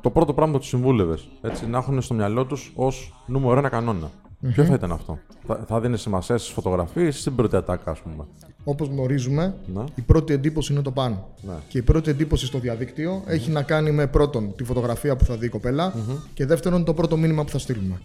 Το 0.00 0.10
πρώτο 0.10 0.34
πράγμα 0.34 0.52
που 0.52 0.58
τους 0.58 0.68
συμβούλευες, 0.68 1.28
έτσι, 1.40 1.66
να 1.66 1.78
έχουν 1.78 2.02
στο 2.02 2.14
μυαλό 2.14 2.44
τους 2.44 2.72
ως 2.74 3.22
νούμερο 3.26 3.58
ένα 3.58 3.68
κανόνα. 3.68 4.10
Ποιο 4.48 4.64
θα 4.64 4.74
ήταν 4.74 4.92
αυτό, 4.92 5.18
Θα, 5.46 5.64
θα 5.66 5.80
δίνει 5.80 5.98
σημασία 5.98 6.38
στις 6.38 6.50
φωτογραφίες 6.52 7.16
ή 7.16 7.20
στην 7.20 7.34
πρώτη 7.34 7.56
ατάκα, 7.56 7.90
ας 7.90 8.00
πούμε; 8.00 8.24
Όπως 8.64 8.88
γνωρίζουμε, 8.88 9.54
Ναι. 9.74 9.84
η 9.94 10.00
πρώτη 10.00 10.32
εντύπωση 10.32 10.72
είναι 10.72 10.82
το 10.82 10.90
πάνω. 10.90 11.28
Ναι. 11.42 11.52
Και 11.68 11.78
η 11.78 11.82
πρώτη 11.82 12.10
εντύπωση 12.10 12.46
στο 12.46 12.58
διαδικτυο 12.58 13.22
έχει 13.26 13.50
να 13.50 13.62
κάνει 13.62 13.90
με 13.90 14.06
πρώτον 14.06 14.54
τη 14.56 14.64
φωτογραφία 14.64 15.16
που 15.16 15.24
θα 15.24 15.36
δει 15.36 15.46
η 15.46 15.48
κοπελα 15.48 15.94
και 16.34 16.46
δεύτερον 16.46 16.84
το 16.84 16.94
πρώτο 16.94 17.16
μήνυμα 17.16 17.44
που 17.44 17.50
θα 17.50 17.58
στείλουμε. 17.58 18.00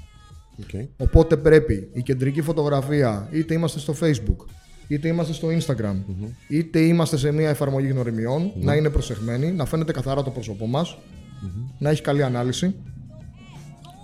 Okay. 0.62 0.88
Οπότε 0.98 1.38
πρέπει 1.38 1.89
η 1.94 2.01
κεντρική 2.01 2.41
φωτογραφία, 2.41 3.27
είτε 3.32 3.53
είμαστε 3.53 3.79
στο 3.79 3.94
Facebook, 4.01 4.46
είτε 4.88 5.08
είμαστε 5.08 5.34
στο 5.34 5.48
Instagram, 5.48 5.96
είτε 6.48 6.79
είμαστε 6.79 7.17
σε 7.17 7.32
μια 7.32 7.50
εφαρμογή 7.50 7.88
γνωριμιών, 7.88 8.51
να 8.56 8.75
είναι 8.75 8.89
προσεγμένοι, 8.89 9.51
να 9.51 9.65
φαίνεται 9.65 9.91
καθαρά 9.91 10.24
το 10.24 10.29
πρόσωπό 10.29 10.67
μας, 10.67 10.98
να 11.79 11.89
έχει 11.89 12.01
καλή 12.01 12.24
ανάλυση 12.24 12.75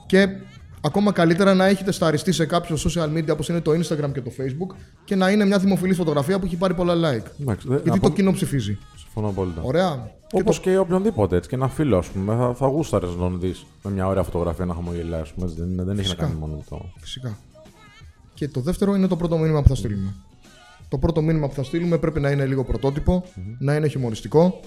και 0.06 0.28
ακόμα 0.86 1.12
καλύτερα 1.12 1.54
να 1.54 1.66
έχει 1.66 1.84
τεσταριστεί 1.84 2.32
σε 2.32 2.46
κάποιο 2.46 2.76
social 2.86 3.18
media 3.18 3.30
όπως 3.32 3.50
είναι 3.50 3.62
το 3.62 3.72
Instagram 3.72 4.12
και 4.14 4.22
το 4.22 4.32
Facebook 4.38 4.76
και 5.06 5.16
να 5.16 5.30
είναι 5.30 5.46
μια 5.46 5.60
δημοφιλή 5.60 5.94
φωτογραφία 5.94 6.40
που 6.40 6.46
έχει 6.46 6.56
πάρει 6.56 6.74
πολλά 6.74 6.94
like. 6.94 7.26
Εντάξει, 7.42 7.68
δε- 7.68 7.74
Γιατί 7.74 7.90
να 7.90 7.94
το 8.00 8.00
πω- 8.08 8.14
κοινό 8.16 8.32
ψηφίζει. 8.32 8.78
Συμφωνώ 8.96 9.28
απόλυτα. 9.28 9.62
Ωραία. 9.62 10.12
Και 10.28 10.40
Όπω 10.42 10.52
το- 10.54 10.60
και 10.60 10.78
οποιονδήποτε 10.78 11.36
έτσι. 11.36 11.50
Και 11.50 11.56
ένα 11.56 11.68
φίλο, 11.68 11.98
ας 11.98 12.08
πούμε, 12.08 12.36
θα, 12.36 12.54
θα 12.54 12.68
γούσταρες 12.68 13.10
να 13.10 13.16
τον 13.16 13.40
δεις 13.40 13.66
με 13.84 13.92
μια 13.92 14.08
ωραία 14.08 14.24
φωτογραφία 14.24 14.66
να 14.66 14.74
χαμογελάει. 14.74 15.22
Ας 15.22 15.34
πούμε, 15.34 15.46
έτσι. 15.46 15.60
δεν, 15.60 15.70
είναι- 15.72 15.84
δεν 15.84 15.98
έχει 16.00 16.08
να 16.08 16.14
Φυσικά. 16.14 16.24
κάνει 16.26 16.40
μόνο 16.40 16.54
με 16.54 16.62
το. 16.70 16.92
Φυσικά. 17.00 17.38
Και 18.34 18.48
το 18.48 18.62
δεύτερο 18.62 18.96
είναι 18.96 19.08
το 19.08 19.16
πρώτο 19.16 19.38
μήνυμα 19.38 19.62
που 19.62 19.68
θα 19.68 19.76
στείλουμε. 19.76 20.14
Το 20.90 20.98
πρώτο 20.98 21.22
μήνυμα 21.22 21.48
που 21.48 21.54
θα 21.54 21.64
στείλουμε 21.64 21.98
πρέπει 21.98 22.20
να 22.20 22.30
είναι 22.32 22.46
λίγο 22.46 22.64
πρωτότυπο, 22.64 23.24
να 23.60 23.76
είναι 23.76 23.88
χιουμοριστικό 23.88 24.60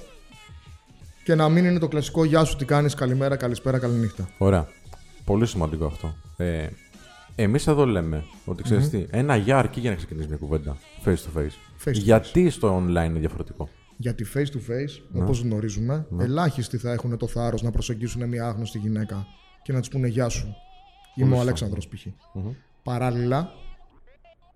και 1.24 1.34
να 1.34 1.48
μην 1.48 1.64
είναι 1.64 1.78
το 1.78 1.88
κλασικό 1.88 2.24
Γεια 2.24 2.44
σου, 2.44 2.56
τι 2.56 2.64
κάνεις, 2.64 2.94
καλημέρα, 2.94 3.36
καλησπέρα, 3.36 3.78
καληνύχτα. 3.78 4.28
Ωραία. 4.38 4.68
Πολύ 5.26 5.46
σημαντικό 5.46 5.86
αυτό. 5.86 6.14
Ε, 6.36 6.68
Εμείς 7.38 7.66
εδώ 7.66 7.86
λέμε 7.86 8.24
ότι 8.44 8.62
ξέρεις 8.62 8.88
τι, 8.88 9.06
ένα 9.10 9.36
γεια 9.36 9.58
αρκεί 9.58 9.80
για 9.80 9.90
να 9.90 9.96
ξεκινήσεις 9.96 10.28
μια 10.28 10.36
κουβέντα 10.36 10.76
face 11.04 11.08
to 11.08 11.38
face. 11.38 11.84
Face 11.84 11.90
to 11.90 11.92
Γιατί 11.92 12.50
στο 12.50 12.76
online 12.76 13.06
είναι 13.06 13.18
διαφορετικό; 13.18 13.68
Γιατί 13.96 14.26
face 14.34 14.38
to 14.38 14.70
face, 14.70 15.20
όπως 15.20 15.40
γνωρίζουμε, 15.40 16.06
ελάχιστοι 16.18 16.76
θα 16.76 16.92
έχουν 16.92 17.16
το 17.16 17.26
θάρρος 17.26 17.62
να 17.62 17.70
προσεγγίσουν 17.70 18.28
μια 18.28 18.46
άγνωστη 18.46 18.78
γυναίκα 18.78 19.26
και 19.62 19.72
να 19.72 19.80
της 19.80 19.88
πούνε 19.88 20.08
Γεια 20.08 20.28
σου. 20.28 20.54
Είμαι 21.14 21.36
ο 21.36 21.40
Αλέξανδρος 21.40 21.88
π.χ. 21.88 22.06
Παράλληλα, 22.82 23.50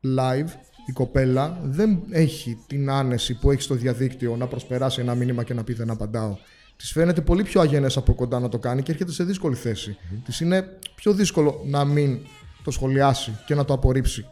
live 0.05 0.49
η 0.87 0.93
κοπέλα 0.93 1.61
δεν 1.63 2.03
έχει 2.11 2.59
την 2.67 2.91
άνεση 2.91 3.39
που 3.39 3.51
έχει 3.51 3.63
στο 3.63 3.75
διαδίκτυο 3.75 4.37
να 4.37 4.47
προσπεράσει 4.47 5.01
ένα 5.01 5.15
μήνυμα 5.15 5.45
και 5.45 5.55
να 5.55 5.65
πει 5.65 5.73
δεν 5.73 5.91
απαντάω. 5.91 6.37
Της 6.81 6.93
φαίνεται 6.93 7.21
πολύ 7.21 7.43
πιο 7.43 7.61
αγενές 7.61 7.97
από 7.97 8.15
κοντά 8.15 8.41
να 8.41 8.49
το 8.49 8.59
κάνει 8.59 8.83
και 8.83 8.93
έρχεται 8.93 9.13
σε 9.13 9.25
δύσκολη 9.25 9.55
θέση. 9.55 9.97
Της 10.25 10.41
είναι 10.41 10.79
πιο 10.95 11.13
δύσκολο 11.13 11.63
να 11.67 11.85
μην 11.85 12.19
το 12.65 12.71
σχολιάσει 12.71 13.39
και 13.47 13.55
να 13.55 13.65
το 13.65 13.73
απορρίψει. 13.73 14.27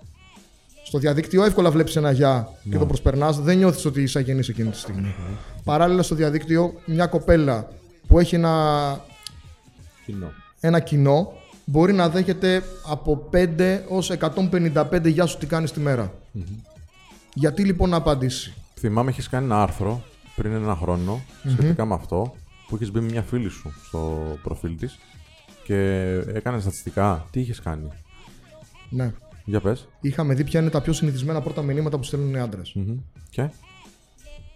Στο 0.85 0.99
διαδίκτυο 0.99 1.45
εύκολα 1.45 1.71
βλέπεις 1.71 1.97
ένα 1.97 2.11
γεια 2.11 2.49
και 2.71 2.79
το 2.79 2.87
προσπερνάς, 2.87 3.41
δεν 3.41 3.57
νιώθεις 3.57 3.85
ότι 3.85 4.03
είσαι 4.03 4.19
αγενής 4.19 4.49
εκείνη 4.49 4.71
τη 4.71 4.79
στιγμή. 4.79 5.15
Παράλληλα, 5.65 6.03
στο 6.03 6.15
διαδίκτυο, 6.15 6.75
μια 6.87 7.07
κοπέλα 7.07 7.69
που 8.07 8.19
έχει 8.19 8.35
ένα 8.35 9.05
Κοινό. 10.07 10.33
ένα 10.61 10.81
κοινό 10.81 11.33
μπορεί 11.65 11.93
να 11.93 12.09
δέχεται 12.09 12.63
από 12.87 13.29
5 13.33 13.81
ως 13.89 14.11
155 14.11 15.07
γεια 15.07 15.27
σου 15.27 15.39
τι 15.39 15.47
κάνεις 15.47 15.73
τη 15.73 15.81
μέρα. 15.81 16.13
Γιατί 17.35 17.65
λοιπόν 17.65 17.91
να 17.91 17.97
απαντήσει; 17.97 18.55
Θυμάμαι, 18.75 19.11
έχεις 19.11 19.29
κάνει 19.29 19.45
ένα 19.45 19.63
άρθρο 19.63 20.05
πριν 20.39 20.53
ένα 20.53 20.77
χρόνο 20.77 21.21
σχετικά 21.49 21.85
με 21.85 21.95
αυτό 21.95 22.35
που 22.69 22.75
έχεις 22.75 22.91
μπει 22.91 23.01
με 23.01 23.11
μια 23.11 23.23
φίλη 23.23 23.49
σου 23.49 23.73
στο 23.85 24.19
προφίλ 24.43 24.77
της 24.77 24.99
και 25.65 25.75
έκανες 26.33 26.63
στατιστικά. 26.63 27.27
Τι 27.31 27.41
είχες 27.41 27.61
κάνει; 27.61 27.89
Ναι. 28.91 29.13
Για 29.45 29.61
πες. 29.61 29.89
Είχαμε 30.01 30.35
δει 30.35 30.45
ποια 30.45 30.61
είναι 30.61 30.71
τα 30.71 30.81
πιο 30.81 30.93
συνηθισμένα 30.93 31.41
πρώτα 31.41 31.63
μηνύματα 31.63 31.97
που 31.97 32.05
στέλνουν 32.05 32.35
οι 32.35 32.39
άντρες. 32.39 32.77
Και; 33.31 33.51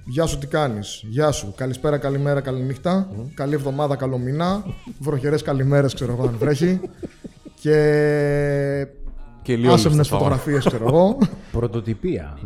Γεια 0.04 0.26
σου, 0.26 0.38
τι 0.38 0.46
κάνεις; 0.46 1.02
Γεια 1.08 1.30
σου. 1.30 1.52
Καλησπέρα, 1.56 1.98
καλημέρα, 1.98 2.40
καληνύχτα. 2.40 3.08
Καλή 3.34 3.54
εβδομάδα, 3.54 3.96
καλό 3.96 4.18
μήνα. 4.18 4.64
Βροχερές 4.98 5.42
καλημέρες, 5.42 5.94
ξέρω 5.94 6.12
εγώ 6.12 6.26
αν 6.26 6.36
βρέχει. 6.38 6.80
και 7.60 8.86
Και 9.42 9.56
λίγο 9.56 9.72
άσεμνε 9.72 9.96
λεπτό 9.96 10.08
θα 10.08 10.16
φωτογραφίες, 10.16 10.64
ξέρω 10.64 10.86
εγώ. 10.88 11.18
Πρωτοτυπία. 11.52 12.38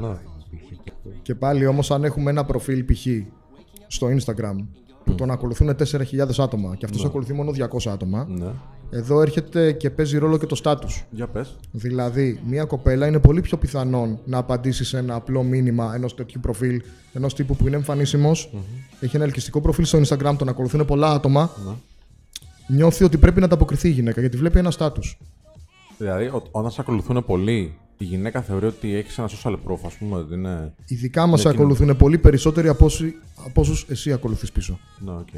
Και 1.23 1.35
πάλι 1.35 1.67
όμως 1.67 1.91
αν 1.91 2.05
έχουμε 2.05 2.31
ένα 2.31 2.45
προφίλ 2.45 2.85
π.χ. 2.85 3.07
στο 3.87 4.07
Instagram 4.07 4.57
που 5.05 5.15
τον 5.15 5.31
ακολουθούν 5.31 5.69
4.000 5.69 6.39
άτομα 6.39 6.77
και 6.77 6.85
αυτός 6.85 7.05
ακολουθεί 7.05 7.33
μόνο 7.33 7.51
200 7.51 7.91
άτομα, 7.91 8.27
Ναι. 8.29 8.51
εδώ 8.91 9.21
έρχεται 9.21 9.73
και 9.73 9.91
παίζει 9.91 10.19
ρόλο 10.19 10.39
και 10.39 10.47
το 10.47 10.55
στάτους. 10.55 11.05
Για 11.11 11.27
πες. 11.29 11.57
Δηλαδή, 11.73 12.41
μια 12.47 12.65
κοπέλα 12.65 13.07
είναι 13.07 13.19
πολύ 13.19 13.41
πιο 13.41 13.57
πιθανόν 13.59 14.19
να 14.25 14.39
απαντήσει 14.39 14.85
σε 14.85 14.99
ένα 14.99 15.15
απλό 15.15 15.43
μήνυμα 15.43 15.95
ενός 15.95 16.15
τέτοιου 16.15 16.41
προφίλ, 16.41 16.83
ενός 17.13 17.35
τύπου 17.35 17.57
που 17.57 17.67
είναι 17.67 17.77
εμφανίσιμος, 17.77 18.51
έχει 19.01 19.17
ένα 19.17 19.25
ελκυστικό 19.25 19.61
προφίλ 19.61 19.85
στο 19.85 19.99
Instagram, 19.99 20.35
τον 20.39 20.49
ακολουθούν 20.49 20.85
πολλά 20.85 21.11
άτομα, 21.11 21.51
νιώθει 22.67 23.05
ότι 23.05 23.19
πρέπει 23.19 23.39
να 23.41 23.47
ανταποκριθεί 23.47 23.89
η 23.89 23.93
γυναίκα 23.93 24.21
γιατί 24.21 24.37
βλέπει 24.37 24.59
ένα 24.59 24.71
στάτους. 24.71 25.19
Δηλαδή, 25.99 26.27
ο- 26.27 26.43
όταν 26.51 26.71
σε 26.71 26.81
ακολουθούν 26.81 27.25
πολύ, 27.25 27.79
η 27.99 28.05
γυναίκα 28.05 28.43
θεωρεί 28.43 28.67
ότι 28.67 28.95
έχεις 28.95 29.19
ένα 29.19 29.29
social 29.29 29.53
proof, 29.53 29.79
ας 29.87 29.95
πούμε. 29.95 30.17
Ότι 30.17 30.35
είναι. 30.35 30.75
Ειδικά 30.87 31.27
αν 31.27 31.36
σε 31.36 31.45
Ναι, 31.45 31.51
ακολουθούν 31.51 31.97
πολύ 31.97 32.19
περισσότεροι 32.19 32.69
από, 32.69 32.85
όσοι, 32.85 33.15
από 33.47 33.61
όσους 33.61 33.87
εσύ 33.89 34.13
ακολουθείς 34.13 34.53
πίσω. 34.53 34.79
Ναι, 34.99 35.11
οκ. 35.11 35.29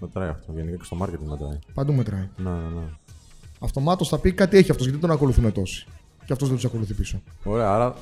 Μετράει 0.00 0.28
αυτό. 0.28 0.52
Γενικά 0.52 0.76
και 0.76 0.84
στο 0.84 0.96
marketing 1.00 1.28
μετράει. 1.30 1.58
Παντού 1.74 1.92
μετράει. 1.92 2.28
Ναι, 2.36 2.50
ναι, 2.50 2.56
ναι. 2.56 2.86
Αυτομάτως 3.60 4.08
θα 4.08 4.18
πει 4.18 4.32
κάτι 4.32 4.56
έχει 4.56 4.70
αυτός 4.70 4.86
γιατί 4.86 5.00
τον 5.00 5.10
ακολουθούν 5.10 5.52
τόσοι. 5.52 5.86
Και 6.24 6.32
αυτός 6.32 6.48
δεν 6.48 6.56
τους 6.56 6.66
ακολουθεί 6.66 6.94
πίσω. 6.94 7.22
Ωραία, 7.44 7.70
άρα 7.74 7.94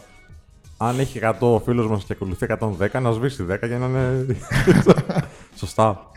αν 0.77 0.99
έχει 0.99 1.21
100 1.41 1.61
φίλος 1.65 1.87
μας 1.87 2.05
και 2.05 2.13
ακολουθεί 2.13 2.47
110, 2.61 3.01
να 3.03 3.13
σβήσει 3.13 3.45
10 3.51 3.67
για 3.67 3.79
να 3.79 3.87
είναι. 3.87 4.27
Σωστά. 5.61 6.11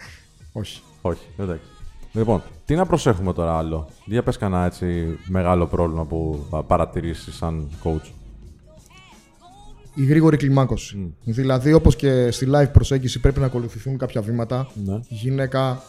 Όχι. 0.52 0.82
Όχι, 1.02 1.26
εντάξει. 1.38 1.70
Λοιπόν, 2.14 2.42
τι 2.66 2.76
να 2.76 2.86
προσέχουμε 2.86 3.34
τώρα 3.34 3.58
άλλο; 3.58 3.88
Για 4.06 4.24
πες 4.24 4.38
κανένα 4.38 4.66
έτσι 4.66 5.18
μεγάλο 5.26 5.68
πρόβλημα 5.68 6.06
που 6.06 6.46
θα 6.50 6.64
παρατηρήσεις 6.64 7.36
σαν 7.36 7.70
coach. 7.84 8.12
Η 9.96 10.06
γρήγορη 10.06 10.38
κλιμάκωση. 10.38 11.14
Δηλαδή, 11.24 11.74
όπως 11.74 11.96
και 11.96 12.32
στη 12.32 12.48
live 12.54 12.72
προσέγγιση 12.74 13.20
πρέπει 13.20 13.40
να 13.40 13.46
ακολουθηθούν 13.46 13.98
κάποια 13.98 14.22
βήματα. 14.22 14.68
Ναι. 14.86 14.94
Η 14.94 15.16
γυναίκα 15.16 15.82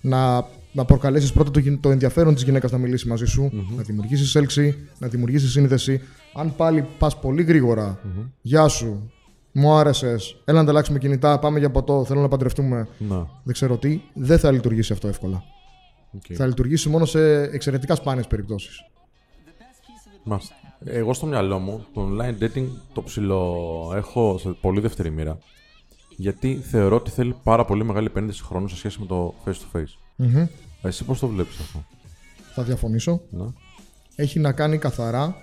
να, 0.00 0.46
να 0.72 0.84
προκαλέσεις 0.84 1.32
πρώτα 1.32 1.50
το, 1.50 1.58
γυ- 1.58 1.80
το 1.80 1.90
ενδιαφέρον 1.90 2.34
της 2.34 2.42
γυναίκας 2.42 2.70
να 2.70 2.78
μιλήσει 2.78 3.08
μαζί 3.08 3.24
σου, 3.24 3.50
να 3.76 3.82
δημιουργήσεις 3.82 4.34
έλξη, 4.34 4.76
να 4.98 5.08
δημιουργήσεις 5.08 5.50
σύνδεση. 5.50 6.00
Αν 6.34 6.56
πάλι 6.56 6.86
πας 6.98 7.18
πολύ 7.18 7.42
γρήγορα, 7.42 7.98
Γεια 8.42 8.68
σου, 8.68 9.10
μου 9.52 9.72
άρεσες, 9.72 10.36
έλα 10.44 10.56
να 10.56 10.62
ανταλλάξουμε 10.62 10.98
κινητά, 10.98 11.38
πάμε 11.38 11.58
για 11.58 11.70
ποτό, 11.70 12.04
θέλω 12.04 12.20
να 12.20 12.28
παντρευτούμε. 12.28 12.88
Ναι. 12.98 13.16
Δεν 13.42 13.52
ξέρω 13.52 13.76
τι, 13.76 14.00
δεν 14.14 14.38
θα 14.38 14.50
λειτουργήσει 14.50 14.92
αυτό 14.92 15.08
εύκολα. 15.08 15.42
οκ. 16.14 16.22
Θα 16.34 16.46
λειτουργήσει 16.46 16.88
μόνο 16.88 17.04
σε 17.04 17.42
εξαιρετικά 17.42 17.94
σπάνιες 17.94 18.26
περιπτώσεις. 18.26 18.84
Μάλιστα. 20.24 20.54
Εγώ 20.84 21.14
στο 21.14 21.26
μυαλό 21.26 21.58
μου 21.58 21.84
το 21.94 22.08
online 22.10 22.42
dating 22.42 22.66
το 22.92 23.02
ψιλοέχω 23.02 24.38
σε 24.38 24.48
πολύ 24.60 24.80
δεύτερη 24.80 25.10
μοίρα. 25.10 25.38
Γιατί 26.16 26.54
θεωρώ 26.54 26.96
ότι 26.96 27.10
θέλει 27.10 27.36
πάρα 27.42 27.64
πολύ 27.64 27.84
μεγάλη 27.84 28.06
επένδυση 28.06 28.42
χρόνου 28.42 28.68
σε 28.68 28.76
σχέση 28.76 29.00
με 29.00 29.06
το 29.06 29.34
face 29.44 29.50
to 29.50 29.78
face. 29.78 29.92
Μμμ. 30.16 30.46
Εσύ 30.82 31.04
πώς 31.04 31.18
το 31.18 31.26
βλέπεις 31.28 31.58
αυτό; 31.60 31.84
Θα 32.54 32.62
διαφωνήσω. 32.62 33.20
Ναι. 33.30 33.44
έχει 34.14 34.38
να 34.38 34.52
κάνει 34.52 34.78
καθαρά 34.78 35.36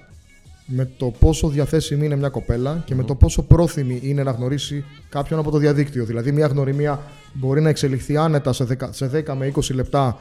με 0.67 0.89
το 0.97 1.05
πόσο 1.19 1.49
διαθέσιμη 1.49 2.05
είναι 2.05 2.15
μια 2.15 2.29
κοπέλα 2.29 2.83
και 2.85 2.95
με 2.95 3.03
το 3.03 3.15
πόσο 3.15 3.41
πρόθυμη 3.43 3.99
είναι 4.03 4.23
να 4.23 4.31
γνωρίσει 4.31 4.83
κάποιον 5.09 5.39
από 5.39 5.51
το 5.51 5.57
διαδίκτυο. 5.57 6.05
Δηλαδή, 6.05 6.31
μια 6.31 6.47
γνωριμία 6.47 7.01
μπορεί 7.33 7.61
να 7.61 7.69
εξελιχθεί 7.69 8.17
άνετα 8.17 8.53
σε 8.53 8.63
10, 8.79 8.89
σε 8.89 9.07
10 9.27 9.33
με 9.35 9.51
20 9.55 9.73
λεπτά 9.73 10.19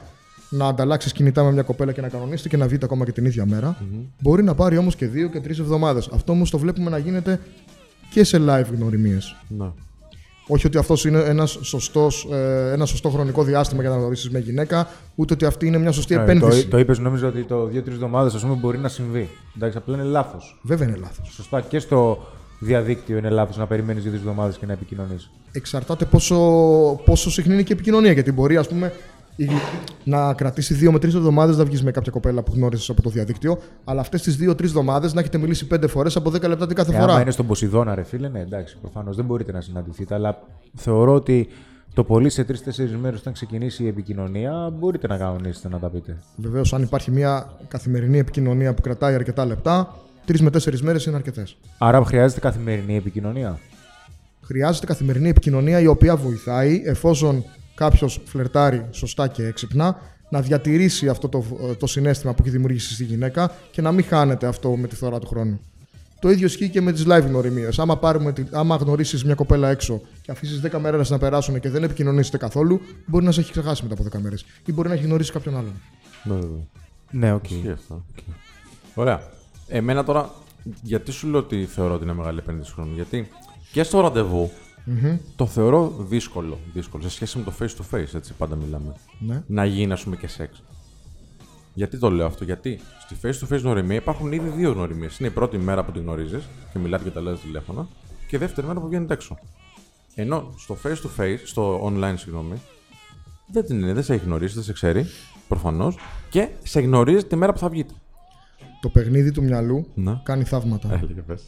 να 0.50 0.66
ανταλλάξεις 0.66 1.12
κινητά 1.12 1.44
με 1.44 1.52
μια 1.52 1.62
κοπέλα 1.62 1.92
και 1.92 2.00
να 2.00 2.08
κανονίσετε 2.08 2.48
και 2.48 2.56
να 2.56 2.66
βγείτε 2.66 2.84
ακόμα 2.84 3.04
και 3.04 3.12
την 3.12 3.24
ίδια 3.24 3.46
μέρα. 3.46 3.76
Μπορεί 4.20 4.42
να 4.42 4.54
πάρει 4.54 4.76
όμως 4.76 4.96
και 4.96 5.06
δύο 5.06 5.28
και 5.28 5.40
τρεις 5.40 5.58
εβδομάδες. 5.58 6.08
Αυτό 6.12 6.32
όμως 6.32 6.50
το 6.50 6.58
βλέπουμε 6.58 6.90
να 6.90 6.98
γίνεται 6.98 7.40
και 8.10 8.24
σε 8.24 8.38
live 8.40 8.66
γνωριμίες. 8.76 9.36
ναι. 9.48 9.70
Όχι 10.48 10.66
ότι 10.66 10.78
αυτός 10.78 11.04
είναι 11.04 11.18
ένας 11.20 11.58
σωστός, 11.62 12.28
ε, 12.32 12.70
ένα 12.72 12.86
σωστό 12.86 13.08
χρονικό 13.08 13.42
διάστημα 13.42 13.80
για 13.80 13.90
να 13.90 13.96
γνωρίσει 13.96 14.28
μια 14.30 14.38
γυναίκα, 14.40 14.88
ούτε 15.14 15.34
ότι 15.34 15.44
αυτή 15.44 15.66
είναι 15.66 15.78
μια 15.78 15.92
σωστή 15.92 16.14
Ε, 16.14 16.20
επένδυση. 16.22 16.62
το, 16.64 16.68
το 16.70 16.78
είπες, 16.78 16.98
νομίζω 16.98 17.28
ότι 17.28 17.42
το 17.44 17.68
2-3 17.72 17.92
εβδομάδες 17.92 18.44
μπορεί 18.58 18.78
να 18.78 18.88
συμβεί. 18.88 19.28
Εντάξει, 19.56 19.76
απλά 19.78 19.94
είναι 19.96 20.04
λάθος. 20.04 20.58
Βέβαια 20.62 20.88
είναι 20.88 20.96
λάθος. 20.96 21.30
Σωστά 21.34 21.60
και 21.60 21.78
στο 21.78 22.18
διαδίκτυο 22.60 23.16
είναι 23.16 23.30
λάθος 23.30 23.56
να 23.56 23.66
περιμένεις 23.66 24.02
2-3 24.04 24.14
εβδομάδες 24.14 24.56
και 24.56 24.66
να 24.66 24.72
επικοινωνείς. 24.72 25.30
εξαρτάται 25.52 26.04
πόσο, 26.04 26.36
πόσο 27.04 27.30
συχνή 27.30 27.52
είναι 27.54 27.62
και 27.62 27.72
η 27.72 27.76
επικοινωνία. 27.76 28.12
Γιατί 28.12 28.32
μπορεί, 28.32 28.56
ας 28.56 28.68
πούμε, 28.68 28.86
η- 28.86 29.15
να 30.04 30.34
κρατήσει 30.34 30.74
δύο 30.74 30.92
με 30.92 30.98
τρεις 30.98 31.14
εβδομάδες 31.14 31.56
να 31.56 31.64
βγεις 31.64 31.82
με 31.82 31.90
κάποια 31.90 32.12
κοπέλα 32.12 32.42
που 32.42 32.52
γνώρισες 32.54 32.90
από 32.90 33.02
το 33.02 33.10
διαδίκτυο, 33.10 33.58
αλλά 33.84 34.00
αυτές 34.00 34.22
τις 34.22 34.36
δύο-τρει 34.36 34.66
εβδομάδες 34.66 35.14
να 35.14 35.20
έχετε 35.20 35.38
μιλήσει 35.38 35.66
πέντε 35.66 35.86
φορές 35.86 36.16
από 36.16 36.30
10 36.30 36.48
λεπτά 36.48 36.66
την 36.66 36.76
κάθε 36.76 36.92
Ε, 36.96 36.98
φορά. 37.00 37.12
άμα 37.12 37.20
είναι 37.20 37.30
στον 37.30 37.46
Ποσειδώνα, 37.46 37.94
ρε 37.94 38.02
φίλε, 38.02 38.28
ναι, 38.28 38.40
εντάξει, 38.40 38.76
προφανώς 38.80 39.16
δεν 39.16 39.24
μπορείτε 39.24 39.52
να 39.52 39.60
συναντηθείτε, 39.60 40.14
αλλά 40.14 40.38
θεωρώ 40.74 41.14
ότι 41.14 41.48
το 41.94 42.04
πολύ 42.04 42.30
σε 42.30 42.44
3-4 42.44 42.96
μέρες 43.00 43.20
όταν 43.20 43.32
ξεκινήσει 43.32 43.84
η 43.84 43.86
επικοινωνία 43.88 44.70
μπορείτε 44.78 45.06
να 45.06 45.16
κανονίσετε 45.16 45.68
να 45.68 45.78
τα 45.78 45.88
πείτε. 45.88 46.16
Βεβαίως, 46.36 46.72
αν 46.74 46.82
υπάρχει 46.82 47.10
μια 47.10 47.50
καθημερινή 47.68 48.18
επικοινωνία 48.18 48.74
που 48.74 48.80
κρατάει 48.82 49.14
αρκετά 49.14 49.44
λεπτά, 49.44 49.94
τρεις 50.24 50.40
με 50.42 50.50
τέσσερις 50.50 50.82
μέρες 50.82 51.06
είναι 51.06 51.16
αρκετές. 51.16 51.56
Άρα 51.78 52.04
χρειάζεται 52.04 52.40
καθημερινή 52.40 52.96
επικοινωνία; 52.96 53.58
Χρειάζεται 54.42 54.86
καθημερινή 54.86 55.28
επικοινωνία 55.28 55.80
η 55.80 55.86
οποία 55.86 56.16
βοηθάει, 56.16 56.82
εφόσον 56.84 57.44
κάποιος 57.76 58.20
φλερτάρει 58.24 58.86
σωστά 58.90 59.28
και 59.28 59.46
έξυπνα, 59.46 59.96
να 60.30 60.40
διατηρήσει 60.40 61.08
αυτό 61.08 61.28
το, 61.28 61.44
το 61.78 61.86
συναίσθημα 61.86 62.34
που 62.34 62.42
έχει 62.42 62.50
δημιουργήσει 62.50 62.94
στη 62.94 63.04
γυναίκα 63.04 63.52
και 63.70 63.82
να 63.82 63.92
μην 63.92 64.04
χάνεται 64.04 64.46
αυτό 64.46 64.76
με 64.76 64.88
τη 64.88 64.94
φθορά 64.94 65.18
του 65.18 65.26
χρόνου. 65.26 65.60
Το 66.20 66.30
ίδιο 66.30 66.46
ισχύει 66.46 66.68
και 66.68 66.80
με 66.80 66.92
τις 66.92 67.04
live 67.08 67.22
γνωριμίες. 67.26 67.78
Άμα, 67.78 67.96
πάρουμε 67.98 68.32
τη- 68.32 68.44
άμα 68.50 68.76
γνωρίσεις 68.76 69.24
μια 69.24 69.34
κοπέλα 69.34 69.68
έξω 69.68 70.00
και 70.22 70.30
αφήσεις 70.30 70.60
10 70.60 70.78
μέρες 70.78 71.10
να 71.10 71.18
περάσουν 71.18 71.60
και 71.60 71.70
δεν 71.70 71.82
επικοινωνήσετε 71.82 72.36
καθόλου, 72.36 72.80
μπορεί 73.06 73.24
να 73.24 73.32
σε 73.32 73.40
έχει 73.40 73.50
ξεχάσει 73.50 73.82
μετά 73.82 73.94
από 73.94 74.02
10 74.02 74.20
μέρες. 74.20 74.44
Ή 74.64 74.72
μπορεί 74.72 74.88
να 74.88 74.94
έχει 74.94 75.04
γνωρίσει 75.04 75.32
κάποιον 75.32 75.56
άλλον. 75.56 75.72
Ναι, 76.24 76.34
βέβαια. 76.34 76.66
Ναι, 77.10 77.32
οκ. 77.32 77.50
Ισχύει 77.50 77.70
αυτό. 77.70 78.04
Οκ. 78.10 78.24
Ωραία. 78.94 79.22
Εμένα 79.68 80.04
τώρα, 80.04 80.30
γιατί 80.82 81.10
σου 81.12 81.28
λέω 81.28 81.40
ότι 81.40 81.64
θεωρώ 81.64 81.94
ότι 81.94 82.04
είναι 82.04 82.12
μεγάλη 82.14 82.38
επένδυση 82.38 82.72
χρόνου; 82.72 82.94
Γιατί 82.94 83.28
και 83.72 83.82
στο 83.82 84.00
ραντεβού 84.86 85.20
το 85.36 85.46
θεωρώ 85.46 85.94
δύσκολο, 85.98 86.58
δύσκολο 86.72 87.02
σε 87.02 87.10
σχέση 87.10 87.38
με 87.38 87.44
το 87.44 87.52
face 87.58 87.64
to 87.64 87.94
face, 87.94 88.14
έτσι 88.14 88.32
πάντα 88.38 88.56
μιλάμε. 88.56 88.94
Ναι. 89.18 89.42
Να 89.46 89.64
γίνει, 89.64 89.92
ας 89.92 90.02
πούμε, 90.04 90.16
και 90.16 90.26
σεξ. 90.28 90.62
Γιατί 91.74 91.98
το 91.98 92.10
λέω 92.10 92.26
αυτό, 92.26 92.44
Γιατί 92.44 92.80
στη 93.00 93.16
face 93.22 93.46
to 93.46 93.54
face 93.54 93.60
γνωριμία 93.60 93.96
υπάρχουν 93.96 94.32
ήδη 94.32 94.48
δύο 94.48 94.72
γνωριμίες. 94.72 95.18
Είναι 95.18 95.28
η 95.28 95.32
πρώτη 95.32 95.58
μέρα 95.58 95.84
που 95.84 95.92
την 95.92 96.02
γνωρίζεις 96.02 96.48
και 96.72 96.78
μιλάτε 96.78 97.04
και 97.04 97.10
τα 97.10 97.20
λέτε 97.20 97.38
τηλέφωνα, 97.42 97.88
και 98.28 98.36
η 98.36 98.38
δεύτερη 98.38 98.66
μέρα 98.66 98.80
που 98.80 98.86
βγαίνετε 98.88 99.12
έξω. 99.12 99.38
Ενώ 100.14 100.54
στο 100.56 100.76
face 100.82 100.96
to 100.96 101.20
face, 101.22 101.38
στο 101.44 101.86
online, 101.86 102.14
συγγνώμη, 102.16 102.60
δεν 103.52 103.64
την 103.64 103.78
είναι, 103.80 103.92
δεν 103.92 104.02
σε 104.02 104.14
έχει 104.14 104.24
γνωρίσει, 104.24 104.54
δεν 104.54 104.62
σε 104.62 104.72
ξέρει, 104.72 105.06
προφανώς, 105.48 105.96
και 106.30 106.48
σε 106.62 106.80
γνωρίζει 106.80 107.24
τη 107.24 107.36
μέρα 107.36 107.52
που 107.52 107.58
θα 107.58 107.68
βγείτε. 107.68 107.94
Το 108.80 108.88
παιχνίδι 108.88 109.30
του 109.32 109.42
μυαλού 109.42 109.86
Ναι. 109.94 110.20
κάνει 110.22 110.44
θαύματα. 110.44 110.92
Έλεγε 110.92 111.20
πες. 111.20 111.46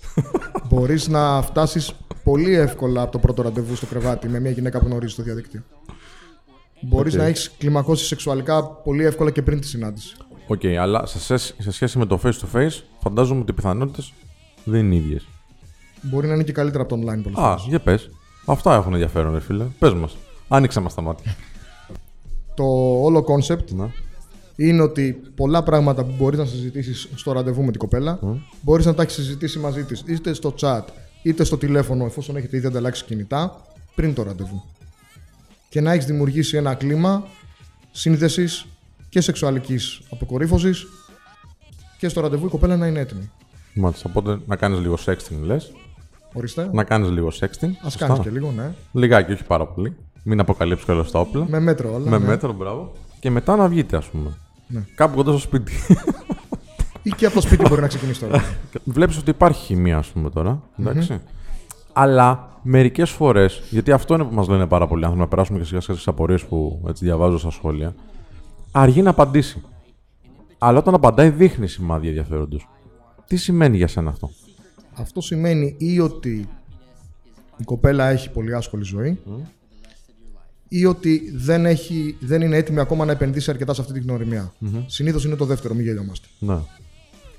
Μπορείς 0.68 1.08
να 1.08 1.42
φτάσεις 1.42 1.92
πολύ 2.24 2.54
εύκολα 2.54 3.02
από 3.02 3.12
το 3.12 3.18
πρώτο 3.18 3.42
ραντεβού 3.42 3.74
στο 3.74 3.86
κρεβάτι 3.86 4.28
με 4.28 4.40
μια 4.40 4.50
γυναίκα 4.50 4.78
που 4.78 4.86
γνωρίζεις 4.86 5.12
στο 5.14 5.22
διαδίκτυο. 5.22 5.62
Μπορείς 6.80 7.12
Οκ. 7.14 7.18
να 7.20 7.26
έχεις 7.26 7.50
κλιμακώσει 7.58 8.04
σεξουαλικά 8.04 8.64
πολύ 8.66 9.04
εύκολα 9.04 9.30
και 9.30 9.42
πριν 9.42 9.60
τη 9.60 9.66
συνάντηση. 9.66 10.16
Οκ, 10.46 10.64
αλλά 10.80 11.06
σε, 11.06 11.20
σχέση- 11.20 11.54
σε 11.58 11.70
σχέση 11.70 11.98
με 11.98 12.06
το 12.06 12.20
face 12.22 12.32
to 12.32 12.56
face, 12.58 12.80
φαντάζομαι 13.00 13.40
ότι 13.40 13.50
οι 13.50 13.54
πιθανότητες 13.54 14.12
δεν 14.64 14.84
είναι 14.84 14.94
ίδιες. 14.94 15.26
Μπορεί 16.02 16.26
να 16.28 16.34
είναι 16.34 16.42
και 16.42 16.52
καλύτερα 16.52 16.82
από 16.82 16.96
το 16.96 17.00
online 17.02 17.20
πολλές 17.22 17.38
Α, 17.38 17.42
φορές. 17.48 17.64
για 17.68 17.80
πες. 17.80 18.10
Αυτά 18.46 18.74
έχουν 18.74 18.92
ενδιαφέρον, 18.92 19.32
ρε 19.32 19.40
φίλε. 19.40 19.64
Πες 19.78 19.92
μας. 19.94 20.16
Άνοιξε 20.48 20.80
μας 20.80 20.94
τα 20.94 21.02
μάτια. 21.02 21.34
Το 22.54 22.64
όλο 23.02 23.24
concept 23.28 23.64
Ναι. 23.74 23.90
Είναι 24.60 24.82
ότι 24.82 25.20
πολλά 25.34 25.62
πράγματα 25.62 26.04
που 26.04 26.14
μπορείς 26.18 26.38
να 26.38 26.44
συζητήσεις 26.44 27.08
στο 27.14 27.32
ραντεβού 27.32 27.62
με 27.62 27.70
την 27.70 27.80
κοπέλα, 27.80 28.18
μπορείς 28.60 28.86
να 28.86 28.94
τα 28.94 29.02
έχεις 29.02 29.14
συζητήσει 29.14 29.58
μαζί 29.58 29.84
της 29.84 30.02
είτε 30.06 30.32
στο 30.32 30.54
chat 30.60 30.82
είτε 31.22 31.44
στο 31.44 31.58
τηλέφωνο, 31.58 32.04
εφόσον 32.04 32.36
έχετε 32.36 32.56
ήδη 32.56 32.66
ανταλλάξει 32.66 33.04
κινητά, 33.04 33.60
πριν 33.94 34.14
το 34.14 34.22
ραντεβού. 34.22 34.62
Και 35.68 35.80
να 35.80 35.92
έχεις 35.92 36.04
δημιουργήσει 36.04 36.56
ένα 36.56 36.74
κλίμα 36.74 37.26
σύνδεσης 37.90 38.66
και 39.08 39.20
σεξουαλικής 39.20 40.00
αποκορύφωσης 40.10 40.86
και 41.98 42.08
στο 42.08 42.20
ραντεβού 42.20 42.46
η 42.46 42.48
κοπέλα 42.48 42.76
να 42.76 42.86
είναι 42.86 43.00
έτοιμη. 43.00 43.30
Μάλιστα. 43.74 44.10
Οπότε 44.10 44.38
να 44.46 44.56
κάνεις 44.56 44.80
λίγο 44.80 44.98
sexting, 45.04 45.40
λες. 45.42 45.72
Ορίστε. 46.32 46.70
Να 46.72 46.84
κάνεις 46.84 47.10
λίγο 47.10 47.28
sexting. 47.40 47.70
Α 47.70 47.90
σωστά. 47.90 48.06
κάνεις 48.06 48.22
και 48.22 48.30
λίγο, 48.30 48.52
ναι. 48.56 48.74
Λιγάκι, 48.92 49.32
όχι 49.32 49.44
πάρα 49.44 49.66
πολύ. 49.66 49.96
Μην 50.22 50.40
αποκαλύψει 50.40 50.84
κιόλα 50.84 51.04
τα 51.04 51.20
όπλα. 51.20 51.46
Με 51.48 51.60
μέτρο 51.60 51.94
όλα. 51.94 52.10
με 52.10 52.18
ναι. 52.18 52.26
μέτρο, 52.26 52.52
μπράβο. 52.52 52.92
Και 53.20 53.30
μετά 53.30 53.56
να 53.56 53.68
βγείτε, 53.68 53.96
ας 53.96 54.06
πούμε. 54.06 54.36
Ναι. 54.68 54.84
Κάπου 54.94 55.16
κοντά 55.16 55.30
στο 55.30 55.40
σπίτι. 55.40 55.72
Ή 57.02 57.10
και 57.10 57.26
από 57.26 57.34
το 57.34 57.40
σπίτι 57.40 57.68
μπορεί 57.68 57.80
να 57.80 57.86
ξεκινήσει 57.86 58.20
τώρα. 58.20 58.44
Βλέπεις 58.84 59.18
ότι 59.18 59.30
υπάρχει 59.30 59.64
χημεία, 59.64 59.96
ας 59.96 60.08
πούμε 60.08 60.30
τώρα. 60.30 60.62
εντάξει. 60.78 61.20
Αλλά 61.92 62.58
μερικές 62.62 63.10
φορές, 63.10 63.62
γιατί 63.70 63.92
αυτό 63.92 64.14
είναι 64.14 64.24
που 64.24 64.34
μας 64.34 64.48
λένε 64.48 64.66
πάρα 64.66 64.86
πολλοί 64.86 65.02
άνθρωποι, 65.02 65.22
να 65.24 65.28
περάσουμε 65.28 65.58
και 65.58 65.64
σιγά 65.64 65.80
σιγά 65.80 65.94
στις 65.94 66.08
απορίες 66.08 66.44
που 66.44 66.84
έτσι 66.88 67.04
διαβάζω 67.04 67.38
στα 67.38 67.50
σχόλια, 67.50 67.94
αργεί 68.72 69.02
να 69.02 69.10
απαντήσει. 69.10 69.62
Αλλά 70.58 70.78
όταν 70.78 70.94
απαντάει, 70.94 71.30
δείχνει 71.30 71.66
σημάδια 71.68 72.08
ενδιαφέροντος. 72.08 72.68
Τι 73.26 73.36
σημαίνει 73.36 73.76
για 73.76 73.86
σένα 73.88 74.10
αυτό; 74.10 74.30
Αυτό 74.94 75.20
σημαίνει 75.20 75.74
ή 75.78 76.00
ότι 76.00 76.48
η 77.56 77.64
κοπέλα 77.64 78.08
έχει 78.08 78.30
πολύ 78.30 78.54
άσχολη 78.54 78.84
ζωή 78.84 79.20
ή 80.68 80.84
ότι 80.84 81.32
δεν, 81.34 81.66
έχει, 81.66 82.16
δεν 82.20 82.42
είναι 82.42 82.56
έτοιμη 82.56 82.80
ακόμα 82.80 83.04
να 83.04 83.12
επενδύσει 83.12 83.50
αρκετά 83.50 83.74
σε 83.74 83.80
αυτή 83.80 83.92
την 83.92 84.02
γνωριμία. 84.02 84.52
Συνήθως 84.86 85.24
είναι 85.24 85.36
το 85.36 85.44
δεύτερο, 85.44 85.74
μην 85.74 85.84
γελιόμαστε. 85.84 86.26
Ναι. 86.38 86.58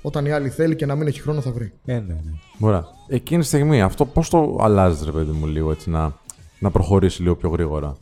Όταν 0.02 0.26
η 0.26 0.30
άλλη 0.30 0.48
θέλει 0.48 0.76
και 0.76 0.86
να 0.86 0.94
μην 0.94 1.06
έχει 1.06 1.20
χρόνο 1.20 1.40
θα 1.40 1.52
βρει. 1.52 1.72
Ε, 1.84 1.92
ναι, 1.92 2.00
ναι. 2.00 2.32
Ωραία. 2.58 2.84
Εκείνη 3.08 3.40
τη 3.40 3.46
στιγμή, 3.46 3.82
αυτό 3.82 4.04
πώς 4.04 4.28
το 4.28 4.58
αλλάζεις, 4.60 5.04
ρε 5.04 5.10
παιδί 5.10 5.32
μου, 5.32 5.46
λίγο 5.46 5.70
έτσι, 5.70 5.90
να, 5.90 6.14
να 6.58 6.70
προχωρήσει 6.70 7.22
λίγο 7.22 7.36
πιο 7.36 7.48
γρήγορα; 7.48 7.96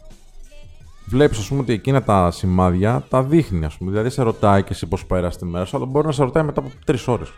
Βλέπεις, 1.07 1.39
ας 1.39 1.49
πούμε, 1.49 1.61
ότι 1.61 1.73
εκείνα 1.73 2.03
τα 2.03 2.31
σημάδια 2.31 3.05
τα 3.09 3.23
δείχνει, 3.23 3.65
ας 3.65 3.77
πούμε. 3.77 3.91
Δηλαδή, 3.91 4.11
σε 4.11 4.23
ρωτάει 4.23 4.63
και 4.63 4.73
εσύ 4.73 4.87
πώς 4.87 5.07
πέρασε 5.07 5.39
τη 5.39 5.45
μέρα 5.45 5.65
σου, 5.65 5.77
αλλά 5.77 5.87
μπορεί 5.87 6.07
να 6.07 6.13
σε 6.13 6.23
ρωτάει 6.23 6.45
μετά 6.45 6.61
από 6.61 6.71
τρεις 6.85 7.09
ώρες. 7.09 7.33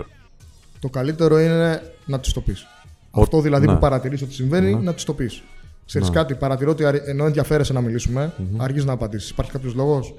Το 0.81 0.88
καλύτερο 0.88 1.40
είναι 1.40 1.83
να 2.07 2.20
τη 2.20 2.33
το 2.33 2.40
πεις. 2.40 2.66
Αυτό 3.11 3.40
δηλαδή 3.40 3.66
ναι. 3.66 3.72
που 3.72 3.79
παρατηρείς 3.79 4.22
ότι 4.22 4.33
συμβαίνει, 4.33 4.74
να 4.74 4.94
τη 4.94 5.05
το 5.05 5.14
πεις. 5.14 5.42
Ξέρεις 5.90 6.11
κάτι, 6.11 6.35
παρατηρώ 6.35 6.70
ότι 6.70 6.85
αρι- 6.85 7.03
ενώ 7.09 7.24
ενδιαφέρεσαι 7.24 7.72
να 7.72 7.81
μιλήσουμε, 7.81 8.33
αργείς 8.57 8.85
να 8.85 8.92
απαντήσεις. 8.92 9.31
Υπάρχει 9.31 9.50
κάποιος 9.50 9.74
λόγος; 9.74 10.14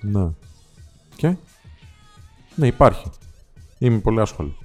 Ναι. 0.00 0.28
Και; 1.16 1.36
Ναι, 2.54 2.66
υπάρχει. 2.66 3.10
Είμαι 3.78 3.98
πολύ 3.98 4.20
άσχολη. 4.20 4.56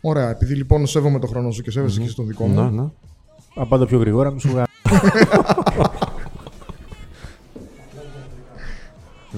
Ωραία, 0.00 0.30
επειδή 0.30 0.54
λοιπόν 0.54 0.86
σέβομαι 0.86 1.18
το 1.18 1.26
χρόνο 1.26 1.50
σου 1.50 1.62
και 1.62 1.70
σέβεσαι 1.70 2.00
και 2.00 2.08
στον 2.08 2.26
δικό 2.26 2.46
μου. 2.46 2.62
Ναι, 2.62 2.82
ναι. 2.82 2.88
Απάντα 3.54 3.86
πιο 3.86 3.98
γρήγορα, 3.98 4.30
μη 4.30 4.40
σου 4.40 4.48
γα... 4.54 4.64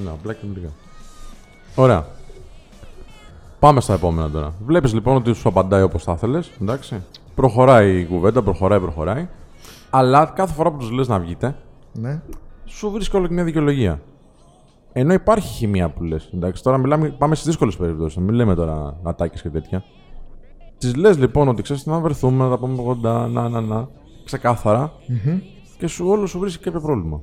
Ναι, 0.05 0.11
απλά 0.11 0.33
και 0.33 0.47
λίγα. 0.55 0.69
Ωραία. 1.75 2.07
Πάμε 3.59 3.81
στα 3.81 3.95
επόμενα 3.95 4.31
τώρα. 4.31 4.55
Βλέπεις 4.65 4.93
λοιπόν 4.93 5.17
ότι 5.17 5.33
σου 5.33 5.49
απαντάει 5.49 5.83
όπως 5.83 6.03
θα 6.03 6.13
ήθελε. 6.13 6.41
Εντάξει. 6.63 7.03
Προχωράει 7.35 8.01
η 8.01 8.05
κουβέντα, 8.05 8.43
προχωράει, 8.43 8.81
προχωράει. 8.81 9.29
Αλλά 9.95 10.25
κάθε 10.35 10.53
φορά 10.55 10.71
που 10.71 10.77
τους 10.77 10.91
λες 10.91 11.09
να 11.09 11.19
βγείτε, 11.19 11.57
Ναι. 11.93 12.23
σου 12.65 12.91
βρίσκει 12.91 13.17
όλο 13.17 13.27
και 13.27 13.33
μια 13.33 13.45
δικαιολογία. 13.45 14.01
Ενώ 14.93 15.13
υπάρχει 15.13 15.49
χημεία 15.49 15.91
που 15.91 16.03
λες. 16.05 16.31
Εντάξει, 16.35 16.63
τώρα 16.63 16.79
μιλάμε, 16.79 17.09
πάμε 17.11 17.35
στις 17.35 17.47
δύσκολες 17.47 17.77
περιπτώσεις. 17.77 18.17
Μην 18.17 18.35
λέμε 18.35 18.55
τώρα 18.55 18.97
ατάκε 19.03 19.39
και 19.43 19.49
τέτοια. 19.49 19.85
Τη 20.79 20.95
λες 20.95 21.19
λοιπόν 21.19 21.49
ότι 21.49 21.63
ξέρεις 21.63 21.87
να 21.87 21.99
βρεθούμε, 21.99 22.45
να 22.45 22.51
τα 22.51 22.59
πούμε 22.59 22.83
κοντά, 22.83 23.27
να, 23.29 23.49
να, 23.49 23.61
να. 23.61 23.89
ξεκαθαρα 24.25 24.93
Και 25.79 25.87
σου 25.87 26.07
όλο 26.09 26.27
σου 26.27 26.39
βρίσκει 26.39 26.65
κάποιο 26.65 26.81
πρόβλημα. 26.81 27.21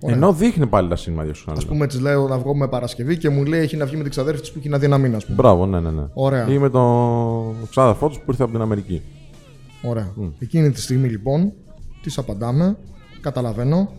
Ενώ 0.00 0.32
δείχνει 0.32 0.66
πάλι 0.66 0.88
τα 0.88 0.96
σημάδια 0.96 1.34
σου. 1.34 1.50
Α 1.50 1.66
πούμε, 1.66 1.86
της 1.86 2.00
λέω 2.00 2.28
να 2.28 2.38
βγω 2.38 2.54
με 2.56 2.68
Παρασκευή 2.68 3.18
και 3.18 3.28
μου 3.28 3.44
λέει 3.44 3.60
έχει 3.60 3.76
να 3.76 3.84
βγει 3.86 3.96
με 3.96 4.02
την 4.02 4.10
ξαδέρφη 4.10 4.40
της 4.40 4.52
που 4.52 4.58
έχει 4.58 4.68
να 4.68 4.78
δει 4.78 4.84
ένα 4.84 4.98
μήνα, 4.98 5.16
ας 5.16 5.24
πούμε. 5.24 5.36
Μπράβο, 5.36 5.66
ναι, 5.66 5.80
ναι, 5.80 5.90
ναι. 5.90 6.04
Ωραία. 6.14 6.48
Ή 6.48 6.58
με 6.58 6.70
τον 6.70 7.54
ξάδερφό 7.70 8.08
του 8.08 8.14
που 8.16 8.24
ήρθε 8.26 8.42
από 8.42 8.52
την 8.52 8.60
Αμερική. 8.60 9.02
Ωραία. 9.86 10.14
Εκείνη 10.38 10.70
τη 10.70 10.80
στιγμή 10.80 11.08
λοιπόν 11.08 11.52
της 12.02 12.14
απαντάμε, 12.16 12.76
καταλαβαίνω, 13.20 13.92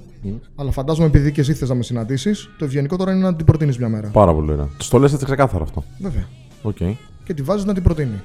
αλλά 0.56 0.71
φαντάζομαι 0.71 1.08
επειδή 1.08 1.32
και 1.32 1.41
εσύ 1.41 1.54
θες 1.54 1.69
να 1.69 1.76
με 1.76 1.84
συναντήσεις, 1.84 2.50
το 2.58 2.65
ευγενικό 2.65 2.97
τώρα 2.97 3.12
είναι 3.12 3.21
να 3.21 3.36
την 3.36 3.45
προτείνεις 3.45 3.78
μια 3.78 3.89
μέρα. 3.89 4.10
Πάρα 4.10 4.34
πολύ 4.34 4.52
ωραία. 4.52 4.69
Τους 4.78 4.89
το 4.89 4.97
λες 4.97 5.13
έτσι 5.13 5.26
ξεκάθαρα 5.26 5.63
αυτό. 5.63 5.84
Βέβαια. 6.00 6.28
Οκ. 6.62 6.78
Και 7.23 7.34
τη 7.34 7.41
βάζεις 7.41 7.65
να 7.65 7.73
την 7.73 7.84
προτείνει. 7.84 8.21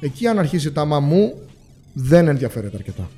Εκεί, 0.00 0.26
αν 0.26 0.38
αρχίσει 0.38 0.72
τα 0.72 0.80
άμα 0.80 1.00
μου, 1.00 1.32
δεν 1.92 2.28
ενδιαφέρεται 2.28 2.76
αρκετά. 2.76 3.08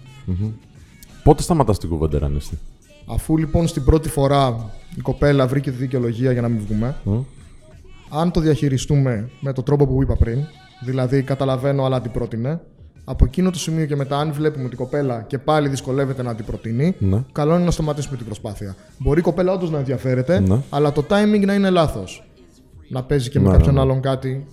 Πότε 1.22 1.42
σταματάς 1.42 1.78
την 1.78 1.88
κουβέντα, 1.88 2.18
ρε 2.18 2.27
Ανέστη; 2.27 2.58
Αφού 3.06 3.36
λοιπόν 3.36 3.66
στην 3.66 3.84
πρώτη 3.84 4.08
φορά 4.08 4.70
η 4.96 5.00
κοπέλα 5.00 5.46
βρήκε 5.46 5.70
τη 5.70 5.76
δικαιολογία 5.76 6.32
για 6.32 6.40
να 6.40 6.48
μην 6.48 6.60
βγούμε, 6.60 6.96
αν 8.10 8.30
το 8.30 8.40
διαχειριστούμε 8.40 9.30
με 9.40 9.52
τον 9.52 9.64
τρόπο 9.64 9.86
που 9.86 10.02
είπα 10.02 10.16
πριν, 10.16 10.38
δηλαδή 10.84 11.22
καταλαβαίνω 11.22 11.84
αλλά 11.84 12.00
την 12.00 12.10
πρότεινε, 12.10 12.60
από 13.10 13.24
εκείνο 13.24 13.50
το 13.50 13.58
σημείο 13.58 13.86
και 13.86 13.96
μετά, 13.96 14.18
αν 14.18 14.32
βλέπουμε 14.32 14.64
ότι 14.64 14.74
η 14.74 14.76
κοπέλα 14.76 15.22
και 15.22 15.38
πάλι 15.38 15.68
δυσκολεύεται 15.68 16.22
να 16.22 16.34
την 16.34 16.44
προτείνει, 16.44 16.94
Ναι. 16.98 17.24
καλό 17.32 17.54
είναι 17.54 17.64
να 17.64 17.70
σταματήσουμε 17.70 18.16
την 18.16 18.26
προσπάθεια. 18.26 18.76
Μπορεί 18.98 19.18
η 19.18 19.22
κοπέλα 19.22 19.52
όντως 19.52 19.70
να 19.70 19.78
ενδιαφέρεται, 19.78 20.40
Ναι. 20.40 20.60
αλλά 20.70 20.92
το 20.92 21.04
timing 21.08 21.44
να 21.46 21.54
είναι 21.54 21.70
λάθος. 21.70 22.30
Να 22.88 23.02
παίζει 23.02 23.30
και 23.30 23.40
με 23.40 23.44
Ναι, 23.46 23.50
κάποιον 23.56 23.74
ναι, 23.74 23.80
ναι. 23.80 23.86
άλλον 23.90 24.00
κάτι 24.00 24.46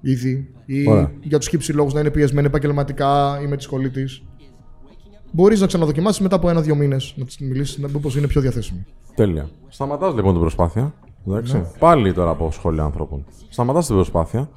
ήδη, 0.00 0.52
ή 0.64 0.88
Ωραία. 0.88 1.10
για 1.22 1.38
τους 1.38 1.48
χύψη 1.48 1.72
λόγους 1.72 1.92
να 1.92 2.00
είναι 2.00 2.10
πιεσμένη 2.10 2.46
επαγγελματικά 2.46 3.40
ή 3.42 3.46
με 3.46 3.56
τη 3.56 3.62
σχολή 3.62 3.90
της. 3.90 4.22
Μπορείς 5.32 5.60
να 5.60 5.66
ξαναδοκιμάσεις 5.66 6.20
μετά 6.20 6.36
από 6.36 6.48
ένα-δύο 6.50 6.74
μήνες 6.74 7.14
να 7.16 7.24
της 7.24 7.38
μιλήσεις, 7.38 7.78
να 7.78 7.88
πως 7.88 8.16
είναι 8.16 8.26
πιο 8.26 8.40
διαθέσιμη. 8.40 8.84
Τέλεια. 9.14 9.48
Σταματάς 9.68 10.14
λοιπόν 10.14 10.32
την 10.32 10.40
προσπάθεια. 10.40 10.94
Εντάξει. 11.28 11.56
Ναι. 11.56 11.64
Πάλι 11.78 12.12
τώρα 12.12 12.30
από 12.30 12.50
σχόλια 12.52 12.82
ανθρώπων. 12.82 13.24
Σταματάς 13.48 13.86
την 13.86 13.94
προσπάθεια 13.94 14.48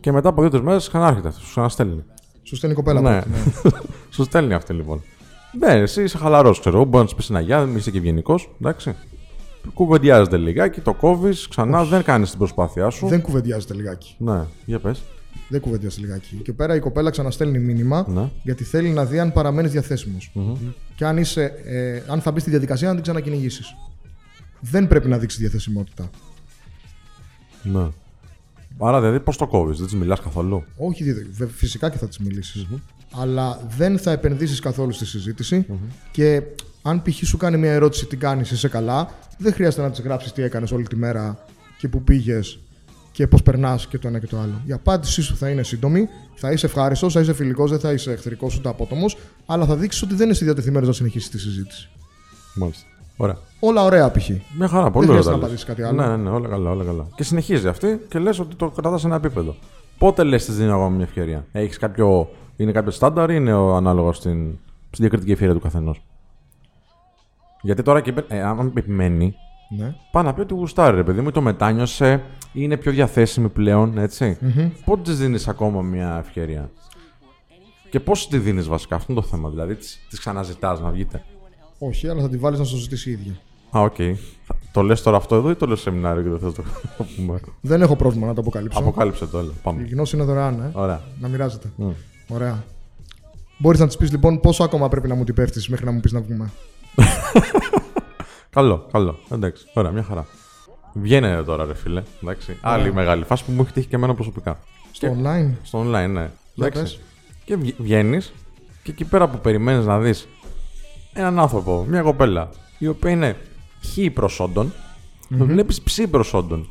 και 0.00 0.12
μετά 0.12 0.28
από 0.28 0.40
δύο-τρεις 0.40 0.62
μέρες 0.62 0.88
ξανάρχεται 0.88 1.28
αυτό. 1.28 1.40
Σου 1.40 1.50
ξαναστέλνει. 1.50 2.04
Σου 2.44 2.56
στέλνει 2.56 2.74
η 2.74 2.78
κοπέλα 2.82 3.00
Ναι. 3.00 3.20
πρώτη, 3.20 3.28
ναι. 3.28 3.70
Σου 4.14 4.24
στέλνει 4.24 4.54
αυτή 4.54 4.72
λοιπόν. 4.72 5.02
Ναι, 5.58 5.72
εσύ 5.72 6.02
είσαι 6.02 6.18
χαλαρός, 6.18 6.60
ξέρω 6.60 6.76
εγώ. 6.76 6.84
Μπορεί 6.84 6.98
να 6.98 7.04
της 7.04 7.14
πεις 7.14 7.30
ένα 7.30 7.40
γεια, 7.40 7.64
μην 7.64 7.76
είσαι 7.76 7.90
και 7.90 7.98
ευγενικός. 7.98 8.50
Εντάξει. 8.60 8.94
Κουβεντιάζεται 9.74 10.36
λιγάκι, 10.36 10.80
το 10.80 10.94
κόβεις, 10.94 11.48
ξανά 11.48 11.84
δεν 11.84 12.02
κάνεις 12.02 12.28
την 12.30 12.38
προσπάθειά 12.38 12.90
σου. 12.90 13.06
Δεν 13.06 13.20
κουβεντιάζεται 13.22 13.74
λιγάκι. 13.74 14.14
Ναι, 14.18 14.44
για 14.64 14.78
πες. 14.78 15.02
Δεν 15.48 15.60
κουβεντιάζεται 15.60 16.02
λιγάκι. 16.06 16.36
Και 16.36 16.52
πέρα 16.52 16.74
η 16.74 16.78
κοπέλα 16.80 17.10
ξαναστέλνει 17.10 17.58
μήνυμα 17.58 18.04
Ναι. 18.08 18.30
γιατί 18.42 18.64
θέλει 18.64 18.88
να 18.88 19.04
δει 19.04 19.18
αν 19.18 19.32
παραμένεις 19.32 19.70
διαθέσιμος. 19.70 20.32
Και 20.96 21.04
αν, 21.04 21.16
είσαι, 21.16 21.52
ε, 21.64 22.02
αν 22.06 22.20
θα 22.20 22.30
μπεις 22.32 22.42
στη 22.42 22.50
διαδικασία 22.50 22.88
να 22.88 22.94
την 22.94 23.02
ξανακυνηγήσεις. 23.02 23.74
Δεν 24.60 24.86
πρέπει 24.86 25.08
να 25.08 25.18
δείξεις 25.18 25.40
διαθεσιμότητα. 25.40 26.10
Ναι. 27.62 27.86
Άρα 28.78 29.00
δηλαδή 29.00 29.20
πώς 29.20 29.36
το 29.36 29.46
κόβεις, 29.46 29.78
δεν 29.78 29.86
τη 29.88 29.96
μιλάς 29.96 30.20
καθόλου; 30.20 30.64
Όχι, 30.76 31.04
δίδε- 31.04 31.26
βε- 31.30 31.50
φυσικά 31.50 31.90
και 31.90 31.98
θα 31.98 32.08
τη 32.08 32.22
μιλησει 32.22 32.68
Αλλά 33.10 33.60
δεν 33.76 33.98
θα 33.98 34.10
επενδύσεις 34.10 34.60
καθόλου 34.60 34.92
στη 34.92 35.06
συζητηση 35.06 35.66
Και 36.12 36.42
αν 36.82 37.02
π.χ. 37.02 37.26
σου 37.26 37.36
κάνει 37.36 37.56
μια 37.56 37.72
ερώτηση 37.72 38.06
τι 38.06 38.16
κάνεις, 38.16 38.50
είσαι 38.50 38.68
καλά, 38.68 39.14
δεν 39.38 39.52
χρειάζεται 39.52 39.82
να 39.82 39.90
της 39.90 40.00
γράψεις 40.00 40.32
τι 40.32 40.42
έκανες 40.42 40.72
όλη 40.72 40.86
τη 40.86 40.96
μέρα 40.96 41.44
και 41.78 41.88
που 41.88 42.02
πήγες 42.02 42.58
και 43.12 43.26
πώς 43.26 43.42
περνάς 43.42 43.86
και 43.86 43.98
το 43.98 44.08
ένα 44.08 44.18
και 44.18 44.26
το 44.26 44.38
άλλο. 44.38 44.60
Η 44.66 44.72
απάντησή 44.72 45.22
σου 45.22 45.36
θα 45.36 45.48
είναι 45.48 45.62
σύντομη, 45.62 46.08
θα 46.34 46.52
είσαι 46.52 46.66
ευχάριστος, 46.66 47.12
θα 47.12 47.20
είσαι 47.20 47.32
φιλικός, 47.34 47.70
δεν 47.70 47.80
θα 47.80 47.92
είσαι 47.92 48.12
εχθρικός 48.12 48.56
ούτε 48.56 48.68
απότομος, 48.68 49.16
αλλά 49.46 49.66
θα 49.66 49.76
δείξεις 49.76 50.02
ότι 50.02 50.14
δεν 50.14 50.30
είσαι 50.30 50.44
διατεθειμένος 50.44 50.88
να 50.88 50.94
συνεχίσεις 50.94 51.30
τη 51.30 51.38
συζήτηση. 51.38 51.88
Μάλιστα. 52.54 52.86
Ωραία. 53.16 53.36
Όλα 53.60 53.82
ωραία 53.82 54.10
π.χ. 54.10 54.28
Μια 54.58 54.68
χαρά, 54.68 54.90
πολύ 54.90 55.06
χρειάζεται 55.06 55.34
ωραία. 55.34 55.40
να 55.40 55.46
τα 55.46 55.52
λες. 55.52 55.62
απαντήσεις 55.62 55.64
κάτι 55.64 55.82
άλλο. 55.82 56.00
Ναι, 56.00 56.16
ναι, 56.16 56.30
ναι, 56.30 56.36
όλα 56.36 56.48
καλά, 56.48 56.70
όλα 56.70 56.84
καλά. 56.84 57.06
Και 57.14 57.24
συνεχίζει 57.24 57.68
αυτή 57.68 58.00
και 58.08 58.18
λες 58.18 58.38
ότι 58.38 58.56
το 58.56 58.70
κρατάς 58.70 59.00
σε 59.00 59.06
ένα 59.06 59.16
επίπεδο. 59.16 59.54
Πότε 59.98 60.22
λες 60.22 60.44
της 60.44 60.56
δίνω 60.56 60.72
εγώ 60.72 60.90
μια 60.90 61.04
ευκαιρία; 61.04 61.46
Έχεις 61.52 61.78
κάποιο. 61.78 62.28
Είναι 62.56 62.72
κάποιο 62.72 62.90
στάνταρ 62.90 63.30
ή 63.30 63.34
είναι 63.36 63.52
ο 63.54 63.74
ανάλογος 63.76 64.16
στην, 64.16 64.46
στην 64.90 64.98
διακριτική 65.04 65.32
ευκαιρία 65.32 65.54
του 65.54 65.60
καθενός; 65.60 66.02
Γιατί 67.62 67.82
τώρα 67.82 68.00
και 68.00 68.14
ε, 68.28 68.42
αν 68.42 68.72
επιμένει, 68.76 69.34
Ναι. 69.78 69.94
πάει 70.10 70.24
να 70.24 70.34
πει 70.34 70.40
ότι 70.40 70.54
γουστάρει, 70.54 70.96
ρε 70.96 71.02
παιδί 71.04 71.20
μου, 71.20 71.28
ή 71.28 71.32
το 71.32 71.40
μετάνιωσε, 71.40 72.12
ή 72.52 72.60
είναι 72.62 72.76
πιο 72.76 72.92
διαθέσιμη 72.92 73.48
πλέον, 73.48 73.98
έτσι. 73.98 74.38
Πότε 74.84 75.02
της 75.02 75.18
δίνεις 75.18 75.48
ακόμα 75.48 75.82
μια 75.82 76.16
ευκαιρία; 76.18 76.70
Και 77.90 78.00
πώς 78.00 78.28
τη 78.28 78.38
δίνεις 78.38 78.68
βασικά, 78.68 78.94
αυτό 78.96 79.12
είναι 79.12 79.20
το 79.20 79.26
θέμα. 79.26 79.48
Δηλαδή, 79.48 79.74
της 79.74 80.18
ξαναζητάς 80.18 80.80
να 80.80 80.90
βγείτε. 80.90 81.24
Όχι, 81.78 82.08
αλλά 82.08 82.20
θα 82.22 82.28
τη 82.28 82.36
βάλεις 82.36 82.58
να 82.58 82.64
σου 82.64 82.76
ζητήσει 82.76 83.08
η 83.10 83.12
ίδια. 83.12 83.32
Α, 83.76 83.80
οκ. 83.80 83.94
Θα- 84.44 84.56
Το 84.72 84.82
λες 84.82 85.02
τώρα 85.02 85.16
αυτό 85.16 85.34
εδώ 85.36 85.50
ή 85.50 85.54
το 85.54 85.66
λες 85.66 85.80
σεμινάριο 85.80 86.22
και 86.22 86.28
δεν 86.28 86.38
θες 86.38 86.48
να 86.48 86.64
το 86.96 87.04
πούμε. 87.16 87.40
Δεν 87.60 87.82
έχω 87.82 87.96
πρόβλημα 87.96 88.26
να 88.26 88.34
το 88.34 88.40
αποκαλύψω. 88.40 88.78
Αποκάλυψε 88.78 89.26
το, 89.26 89.38
έλα. 89.38 89.50
Η 89.50 89.58
Πάμε. 89.62 89.82
γνώση 89.90 90.16
είναι 90.16 90.24
δωρεάν, 90.24 90.60
ε. 90.60 90.70
Ωραία. 90.72 91.02
Να 91.20 91.28
μοιράζεται. 91.28 91.70
Ωραία. 92.28 92.64
Μπορείς 93.58 93.80
να 93.80 93.86
της 93.86 93.96
πεις 93.96 94.10
λοιπόν 94.10 94.40
πόσο 94.40 94.64
ακόμα 94.64 94.88
πρέπει 94.88 95.08
να 95.08 95.14
μου 95.14 95.24
την 95.24 95.34
πέφτεις 95.34 95.68
μέχρι 95.68 95.84
να 95.84 95.90
μου 95.92 96.00
πεις 96.00 96.12
να 96.12 96.20
βγούμε; 96.20 96.50
Καλό, 98.50 98.86
καλό. 98.92 99.18
Εντάξει, 99.32 99.66
ωραία, 99.74 99.90
μια 99.90 100.02
χαρά. 100.02 100.26
Βγαίνε 100.92 101.42
τώρα, 101.42 101.64
ρε 101.64 101.74
φίλε. 101.74 102.02
Εντάξει. 102.22 102.56
Άλλη 102.60 102.92
μεγάλη 102.92 103.24
φάση 103.24 103.44
που 103.44 103.52
μου 103.52 103.60
έχει 103.62 103.72
τύχει 103.72 103.86
και 103.86 103.96
εμένα 103.96 104.14
προσωπικά. 104.14 104.58
Στο 104.92 105.16
online. 105.22 105.50
Στο 105.62 105.80
online, 105.80 106.10
ναι. 106.10 106.30
Για 106.54 106.66
Εντάξει. 106.66 106.82
πες. 106.82 107.00
Και 107.44 107.56
βγαίνεις 107.78 108.32
και 108.82 108.90
εκεί 108.90 109.04
πέρα 109.04 109.28
που 109.28 109.38
περιμένεις 109.38 109.86
να 109.86 109.98
δεις 110.00 110.28
έναν 111.14 111.38
άνθρωπο, 111.38 111.86
μια 111.88 112.02
κοπέλα, 112.02 112.48
η 112.78 112.86
οποία 112.86 113.10
είναι 113.10 113.36
χ 113.84 114.12
προσόντων, 114.12 114.72
το 115.38 115.44
βλέπεις 115.44 115.80
ψ 115.82 116.00
προσόντων. 116.10 116.68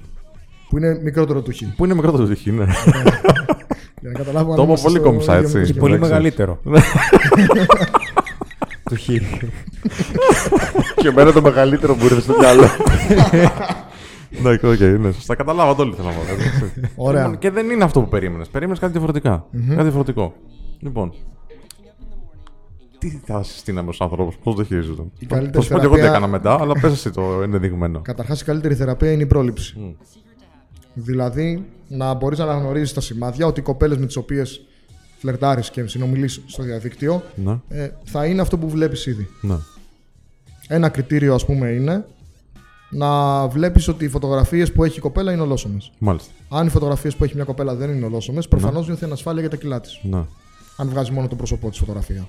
Που 0.69 0.77
είναι 0.77 0.99
μικρότερο 1.03 1.41
του 1.41 1.51
χ. 1.51 1.75
Που 1.75 1.85
είναι 1.85 1.93
μικρότερο 1.93 2.25
του 2.27 2.35
χ, 2.35 2.45
ναι. 2.45 2.65
Για 4.01 4.11
να 4.11 4.17
καταλάβω 4.17 4.49
αν 4.51 4.55
Το 4.55 4.61
είπα 4.61 4.63
είμαστε 4.63 4.87
πολύ 4.87 4.99
στο 4.99 5.09
κομψά, 5.09 5.33
ίδιο 5.37 5.45
έτσι. 5.45 5.57
μήκος 5.57 5.71
Και 5.71 5.79
Πολύ 5.79 5.93
Εντάξει. 5.93 6.11
μεγαλύτερο. 6.11 6.59
του 8.89 8.95
χ. 8.95 9.05
Και 10.95 11.07
εμένα 11.07 11.31
το 11.31 11.41
μεγαλύτερο 11.41 11.95
που 11.95 12.03
ήρθε 12.05 12.21
στο 12.21 12.33
μυαλό. 12.39 12.63
Εντάξει, 14.39 14.65
οκ, 14.67 14.79
ναι. 15.01 15.11
Σωστά 15.11 15.35
καταλάβα 15.35 15.75
το 15.75 15.81
όλο 15.81 15.93
θέλω 15.93 16.07
να 16.07 16.13
πω. 16.13 16.21
εντάξει. 16.33 16.73
Ωραία. 16.95 17.21
Λοιπόν, 17.23 17.37
Και 17.39 17.49
δεν 17.51 17.69
είναι 17.69 17.83
αυτό 17.83 18.01
που 18.01 18.07
περίμενες. 18.09 18.47
Περίμενες 18.47 18.79
κάτι 18.79 18.91
διαφορετικά. 18.91 19.45
Κάτι 19.69 19.81
διαφορετικό. 19.81 20.33
Λοιπόν. 20.79 21.13
Τι 23.09 23.21
θα 23.25 23.43
συστήναμε 23.43 23.91
στου 23.93 24.03
ανθρώπου, 24.03 24.33
πώς 24.43 24.55
το 24.55 24.63
χειρίζονταν. 24.63 25.11
καλύτερη 25.27 25.53
Θα 25.55 25.61
σου 25.61 25.69
πω 25.69 25.79
και 25.79 25.85
εγώ 25.85 25.93
τι 25.95 25.99
θεραπεία- 26.01 26.17
έκανα 26.17 26.27
μετά, 26.27 26.57
αλλά 26.61 26.73
πες 26.79 26.91
εσύ 26.91 27.09
το 27.11 27.41
ενδεδειγμένο. 27.41 28.01
Καταρχάς, 28.01 28.41
η 28.41 28.43
καλύτερη 28.43 28.75
θεραπεία 28.75 29.11
είναι 29.11 29.23
η 29.23 29.25
πρόληψη. 29.25 29.95
Δηλαδή, 30.93 31.65
να 31.87 32.13
μπορείς 32.13 32.37
να 32.39 32.43
αναγνωρίζει 32.45 32.93
τα 32.93 33.01
σημάδια 33.01 33.45
ότι 33.45 33.59
οι 33.59 33.63
κοπέλες 33.63 33.97
με 33.97 34.05
τις 34.05 34.15
οποίες 34.15 34.61
φλερτάρεις 35.17 35.69
και 35.69 35.87
συνομιλείς 35.87 36.41
στο 36.45 36.63
διαδίκτυο 36.63 37.23
Ναι, 37.35 37.59
ε, 37.69 37.89
θα 38.03 38.25
είναι 38.25 38.41
αυτό 38.41 38.57
που 38.57 38.69
βλέπεις 38.69 39.05
ήδη. 39.05 39.27
ναι. 39.41 39.55
Ένα 40.67 40.89
κριτήριο, 40.89 41.33
ας 41.33 41.45
πούμε, 41.45 41.69
είναι 41.69 42.05
να 42.89 43.47
βλέπεις 43.47 43.87
ότι 43.87 44.05
οι 44.05 44.09
φωτογραφίες 44.09 44.71
που 44.71 44.83
έχει 44.83 44.97
η 44.97 45.01
κοπέλα 45.01 45.31
είναι 45.31 45.41
ολόσωμες. 45.41 45.91
Μάλιστα. 45.99 46.31
Αν 46.49 46.67
οι 46.67 46.69
φωτογραφίες 46.69 47.15
που 47.15 47.23
έχει 47.23 47.35
μια 47.35 47.43
κοπέλα 47.43 47.75
δεν 47.75 47.89
είναι 47.89 48.05
ολόσωμες, 48.05 48.47
προφανώς 48.47 48.87
νιώθει 48.87 49.03
ανασφάλεια 49.03 49.41
για 49.41 49.49
τα 49.49 49.55
κιλά 49.55 49.79
της. 49.79 49.99
Ναι. 50.03 50.23
Αν 50.77 50.89
βγάζει 50.89 51.11
μόνο 51.11 51.27
το 51.27 51.35
πρόσωπό 51.35 51.69
της 51.69 51.77
φωτογραφία. 51.79 52.27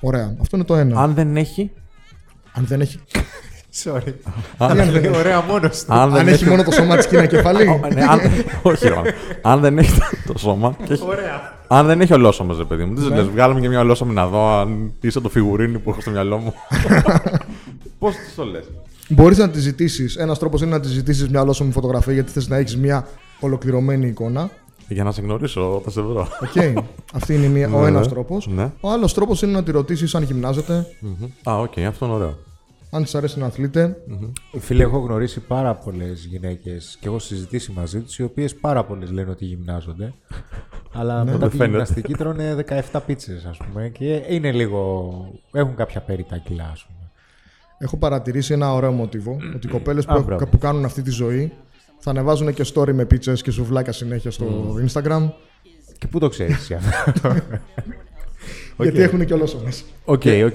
Ωραία. 0.00 0.36
Αυτό 0.40 0.56
είναι 0.56 0.66
το 0.66 0.76
ένα. 0.76 1.00
Αν 1.02 1.14
δεν 1.14 1.36
έχει. 1.36 1.70
Αν 2.52 2.64
δεν 2.66 2.80
έχει, 2.80 3.00
Sorry. 3.84 4.12
Αν, 4.58 4.70
αν 4.70 4.76
δεν 4.76 5.04
έχει, 5.04 5.16
Ωραία, 5.16 5.42
μόνος 5.42 5.84
του. 5.84 5.94
αν 5.94 6.10
δεν 6.10 6.20
αν 6.20 6.28
έχει 6.28 6.48
μόνο 6.48 6.62
το 6.62 6.70
σώμα 6.70 6.96
της 6.96 7.06
και 7.06 7.16
είναι 7.16 7.26
κεφαλή. 7.26 7.80
Ναι, 7.94 8.02
αν, 8.08 8.20
όχι, 8.62 8.88
ρε, 8.88 8.94
αν 9.42 9.60
δεν 9.60 9.78
έχει 9.78 9.92
το, 10.26 10.32
το 10.32 10.38
σώμα. 10.38 10.76
Και 10.84 10.92
έχει, 10.92 11.02
αν 11.66 11.86
δεν 11.86 12.00
έχει 12.00 12.12
ολόσωμε, 12.12 12.54
ρε 12.58 12.64
παιδί 12.64 12.84
μου. 12.84 12.94
Τι 12.94 13.02
της 13.02 13.08
λες, 13.08 13.26
βγάλουμε 13.26 13.60
και 13.60 13.68
μια 13.68 13.80
ολόσωμη 13.80 14.14
να 14.14 14.26
δω 14.26 14.58
αν 14.58 14.92
είσαι 15.00 15.20
το 15.20 15.28
φιγουρίνι 15.28 15.78
που 15.78 15.90
έχω 15.90 16.00
στο 16.00 16.10
μυαλό 16.10 16.38
μου. 16.38 16.54
Πώς 17.98 18.14
το 18.36 18.44
λες; 18.44 18.64
Μπορείς 19.08 19.38
να 19.38 19.50
τη 19.50 19.60
ζητήσεις. 19.60 20.16
Ένας 20.16 20.38
τρόπος 20.38 20.60
είναι 20.60 20.70
να 20.70 20.80
τη 20.80 20.88
ζητήσεις 20.88 21.28
μια 21.28 21.40
ολόσωμη 21.40 21.72
φωτογραφία 21.72 22.12
γιατί 22.12 22.30
θες 22.30 22.48
να 22.48 22.56
έχεις 22.56 22.76
μια 22.76 23.06
ολοκληρωμένη 23.40 24.06
εικόνα. 24.08 24.50
Για 24.88 25.04
να 25.04 25.12
σε 25.12 25.20
γνωρίσω, 25.20 25.80
θα 25.84 25.90
σε 25.90 26.00
βρω. 26.00 26.20
Οκ. 26.42 26.84
Αυτή 27.12 27.34
είναι 27.34 27.46
μια, 27.46 27.72
ο 27.74 27.80
Ναι, 27.80 27.86
ένας 27.86 28.06
ναι. 28.06 28.12
τρόπος. 28.12 28.46
Ναι. 28.46 28.72
Ο 28.80 28.90
άλλος 28.90 29.14
τρόπος 29.14 29.42
είναι 29.42 29.52
να 29.52 29.62
τη 29.62 29.70
ρωτήσεις 29.70 30.14
αν 30.14 30.22
γυμνάζεται, 30.22 30.86
Α, 31.50 31.58
οκ, 31.60 31.78
αυτό 31.78 32.04
είναι 32.06 32.14
ωραίο. 32.14 32.36
αν 32.90 33.02
της 33.02 33.14
αρέσει 33.14 33.38
να 33.38 33.46
αθλείται. 33.46 33.96
Φίλε, 34.58 34.82
έχω 34.82 34.98
γνωρίσει 34.98 35.40
πάρα 35.40 35.74
πολλές 35.74 36.24
γυναίκες 36.24 36.96
και 37.00 37.08
έχω 37.08 37.18
συζητήσει 37.18 37.72
μαζί 37.72 38.00
τους, 38.00 38.18
οι 38.18 38.22
οποίες 38.22 38.54
πάρα 38.54 38.84
πολλές 38.84 39.10
λένε 39.10 39.30
ότι 39.30 39.44
γυμνάζονται. 39.44 40.14
αλλά 40.98 41.24
μετά 41.24 41.38
δεν 41.38 41.48
τη 41.50 41.56
φαίνεται. 41.56 41.70
γυμναστική 41.70 42.12
τρώνε 42.14 42.64
17 42.92 43.00
πίτσες, 43.06 43.44
ας 43.44 43.56
πούμε. 43.56 43.88
Και 43.88 44.22
είναι 44.28 44.52
λίγο. 44.52 45.10
έχουν 45.52 45.74
κάποια 45.74 46.00
περιττά 46.00 46.38
κιλά, 46.38 46.68
ας 46.72 46.86
πούμε. 46.86 47.10
Έχω 47.78 47.96
παρατηρήσει 47.96 48.52
ένα 48.52 48.72
ωραίο 48.74 48.92
μοτίβο 48.92 49.36
ότι 49.54 49.66
οι 49.66 49.70
κοπέλες 49.70 50.04
που, 50.04 50.12
Α, 50.12 50.14
έχουν- 50.14 50.26
μπράβο. 50.26 50.46
που 50.46 50.58
κάνουν 50.58 50.84
αυτή 50.84 51.02
τη 51.02 51.10
ζωή 51.10 51.52
θα 51.98 52.10
ανεβάζουν 52.10 52.54
και 52.54 52.64
story 52.74 52.92
με 52.92 53.04
πίτσες 53.04 53.32
και 53.32 53.50
σουβλάκια 53.50 53.92
συνέχεια 53.92 54.30
στο 54.30 54.76
Instagram. 54.86 55.30
Και 55.98 56.06
πού 56.06 56.18
το 56.18 56.28
ξέρεις 56.28 56.56
εσύ 56.56 56.74
αυτό; 56.74 57.34
Γιατί 58.82 59.00
έχουν 59.02 59.24
και 59.24 59.34
ολόσωμε. 59.34 59.72
OK, 60.04 60.22
OK. 60.46 60.54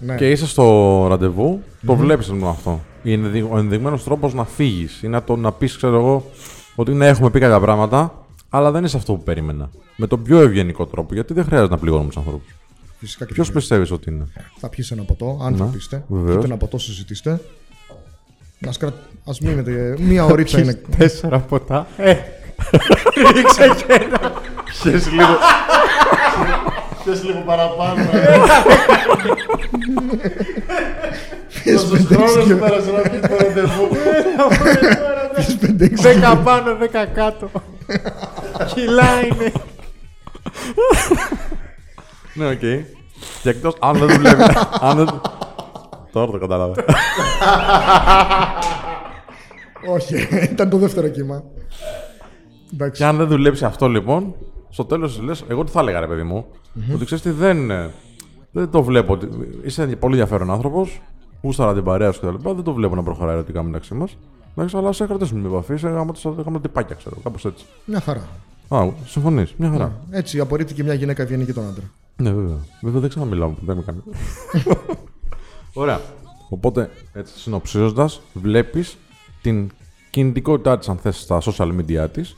Ναι. 0.00 0.14
Και 0.16 0.30
είσαι 0.30 0.46
στο 0.46 1.06
ραντεβού, 1.08 1.62
το 1.86 1.94
βλέπεις 1.96 2.28
μόνο 2.28 2.48
αυτό. 2.48 2.80
Είναι 3.02 3.26
ενδει- 3.26 3.46
ο 3.52 3.58
ενδειγμένος 3.58 4.04
τρόπος 4.04 4.34
να 4.34 4.44
φύγεις 4.44 5.02
ή 5.02 5.08
να, 5.08 5.22
το, 5.22 5.36
να 5.36 5.52
πεις, 5.52 5.76
ξέρω 5.76 5.96
εγώ, 5.96 6.30
ότι 6.74 6.92
ναι, 6.94 7.06
έχουμε 7.08 7.30
πει 7.30 7.40
κάποια 7.40 7.60
πράγματα, 7.60 8.26
αλλά 8.48 8.70
δεν 8.70 8.84
είσαι 8.84 8.96
αυτό 8.96 9.14
που 9.14 9.22
περίμενα. 9.22 9.70
Με 9.96 10.06
τον 10.06 10.22
πιο 10.22 10.38
ευγενικό 10.40 10.86
τρόπο, 10.86 11.14
γιατί 11.14 11.32
δεν 11.34 11.44
χρειάζεται 11.44 11.70
να 11.74 11.78
πληγώνουμε 11.80 12.08
τους 12.08 12.16
ανθρώπους. 12.16 12.54
Φυσικά 12.98 13.24
και 13.24 13.32
Ποιος 13.32 13.46
φυσικά. 13.46 13.58
πιστεύεις 13.58 13.90
ότι 13.90 14.10
είναι; 14.10 14.26
θα 14.58 14.68
πιει 14.68 14.84
ένα 14.90 15.02
ποτό, 15.02 15.38
αν 15.42 15.56
θα 15.56 15.64
Ναι, 15.64 15.70
πείστε. 15.70 16.04
βεβαίως. 16.08 16.34
Πείτε 16.34 16.46
ένα 16.46 16.56
ποτό, 16.56 16.78
συζητήστε. 16.78 17.40
Να 18.58 18.72
σκρα... 18.72 18.92
Ας 19.28 19.40
μείνετε. 19.40 19.96
Μία 19.98 20.24
ωρίτσα 20.24 20.60
είναι. 20.60 20.80
Τέσσερα 20.98 21.38
ποτά. 21.38 21.86
Ε, 21.96 22.14
ρίξε 23.34 23.74
και 23.86 23.92
ένα. 23.92 24.32
Πιες 24.82 25.10
λίγο. 25.10 25.36
Πιες 27.04 27.24
λίγο 27.24 27.42
παραπάνω. 27.46 28.04
Πόσος 31.64 32.06
χρόνος 32.06 32.30
σου 32.30 32.58
πέρασε 32.58 32.90
να 32.90 33.00
πεις 33.00 33.20
το 33.20 33.36
ραντεβού. 33.36 33.88
Πιες 35.34 35.56
πέντε, 35.60 35.84
έξι. 35.84 36.02
Δέκα 36.02 36.36
πάνω, 36.36 36.76
δέκα 36.76 37.06
κάτω. 37.06 37.50
Κιλά 38.74 39.20
είναι. 39.24 39.52
Ναι, 42.34 42.46
οκ. 42.46 42.58
Και 43.42 43.48
εκτός 43.48 43.76
αν 43.80 43.98
δεν 43.98 44.08
δουλεύει. 44.08 44.42
Αν 46.20 46.30
δεν... 46.30 46.30
Τώρα 46.30 46.32
το 46.32 46.38
κατάλαβα. 46.38 46.74
Όχι, 49.94 50.14
ήταν 50.52 50.70
το 50.70 50.78
δεύτερο 50.78 51.08
κύμα. 51.08 51.42
Εντάξει. 52.72 53.02
Και 53.02 53.08
αν 53.08 53.16
δεν 53.16 53.26
δουλέψει 53.26 53.64
αυτό 53.64 53.88
λοιπόν, 53.88 54.34
στο 54.68 54.84
τέλος 54.84 55.20
λες, 55.20 55.44
εγώ 55.48 55.64
τι 55.64 55.70
θα 55.70 55.80
έλεγα, 55.80 56.00
ρε 56.00 56.06
παιδί 56.06 56.22
μου, 56.22 56.46
ότι 56.94 57.04
ξέρεις 57.04 57.24
τι 57.24 57.30
δεν, 57.30 57.70
ε, 57.70 57.90
δεν 58.50 58.70
το 58.70 58.82
βλέπω. 58.82 59.12
ότι 59.12 59.28
Είσαι 59.64 59.86
πολύ 59.86 60.18
ενδιαφέρον 60.18 60.50
άνθρωπος, 60.50 61.02
γούσταρα 61.42 61.74
την 61.74 61.84
παρέα 61.84 62.12
σου 62.12 62.20
κτλ. 62.20 62.48
Δεν 62.54 62.62
το 62.62 62.72
βλέπω 62.72 62.94
να 62.94 63.02
προχωράει 63.02 63.34
ερωτικά 63.34 63.62
μεταξύ 63.62 63.94
μας. 63.94 64.16
Εντάξει, 64.56 64.76
αλλά 64.76 64.92
σε 64.92 65.06
κρατήσουμε 65.06 65.40
με 65.40 65.48
επαφή, 65.48 65.76
σε 65.76 65.88
γάμο 65.88 66.12
το 66.22 66.30
γάμο 66.44 66.60
τυπάκια, 66.60 66.94
ξέρω, 66.94 67.16
κάπως 67.22 67.44
έτσι. 67.44 67.64
Μια 67.84 68.00
χαρά. 68.00 68.28
Α, 68.68 68.88
συμφωνείς, 69.06 69.54
μια 69.56 69.70
χαρά. 69.70 69.92
Έτσι 70.10 70.40
απορρίπτει 70.40 70.74
και 70.74 70.82
μια 70.82 70.94
γυναίκα 70.94 71.22
ευγενική 71.22 71.52
τον 71.52 71.66
άντρα. 71.66 71.84
Ναι, 72.16 72.30
βέβαια. 72.32 72.56
Βέβαια 72.82 73.00
δεν 73.00 73.08
ξαναμιλάω, 73.08 73.54
δεν 73.60 73.76
με 73.76 73.82
κάνει. 73.82 74.02
Ωραία. 75.74 76.00
Οπότε, 76.48 76.90
έτσι 77.12 77.38
συνοψίζοντας, 77.38 78.20
βλέπεις 78.32 78.96
την 79.42 79.70
κινητικότητά 80.10 80.78
της, 80.78 80.88
αν 80.88 80.96
θες, 80.96 81.20
στα 81.20 81.40
social 81.42 81.76
media 81.78 82.06
της 82.12 82.36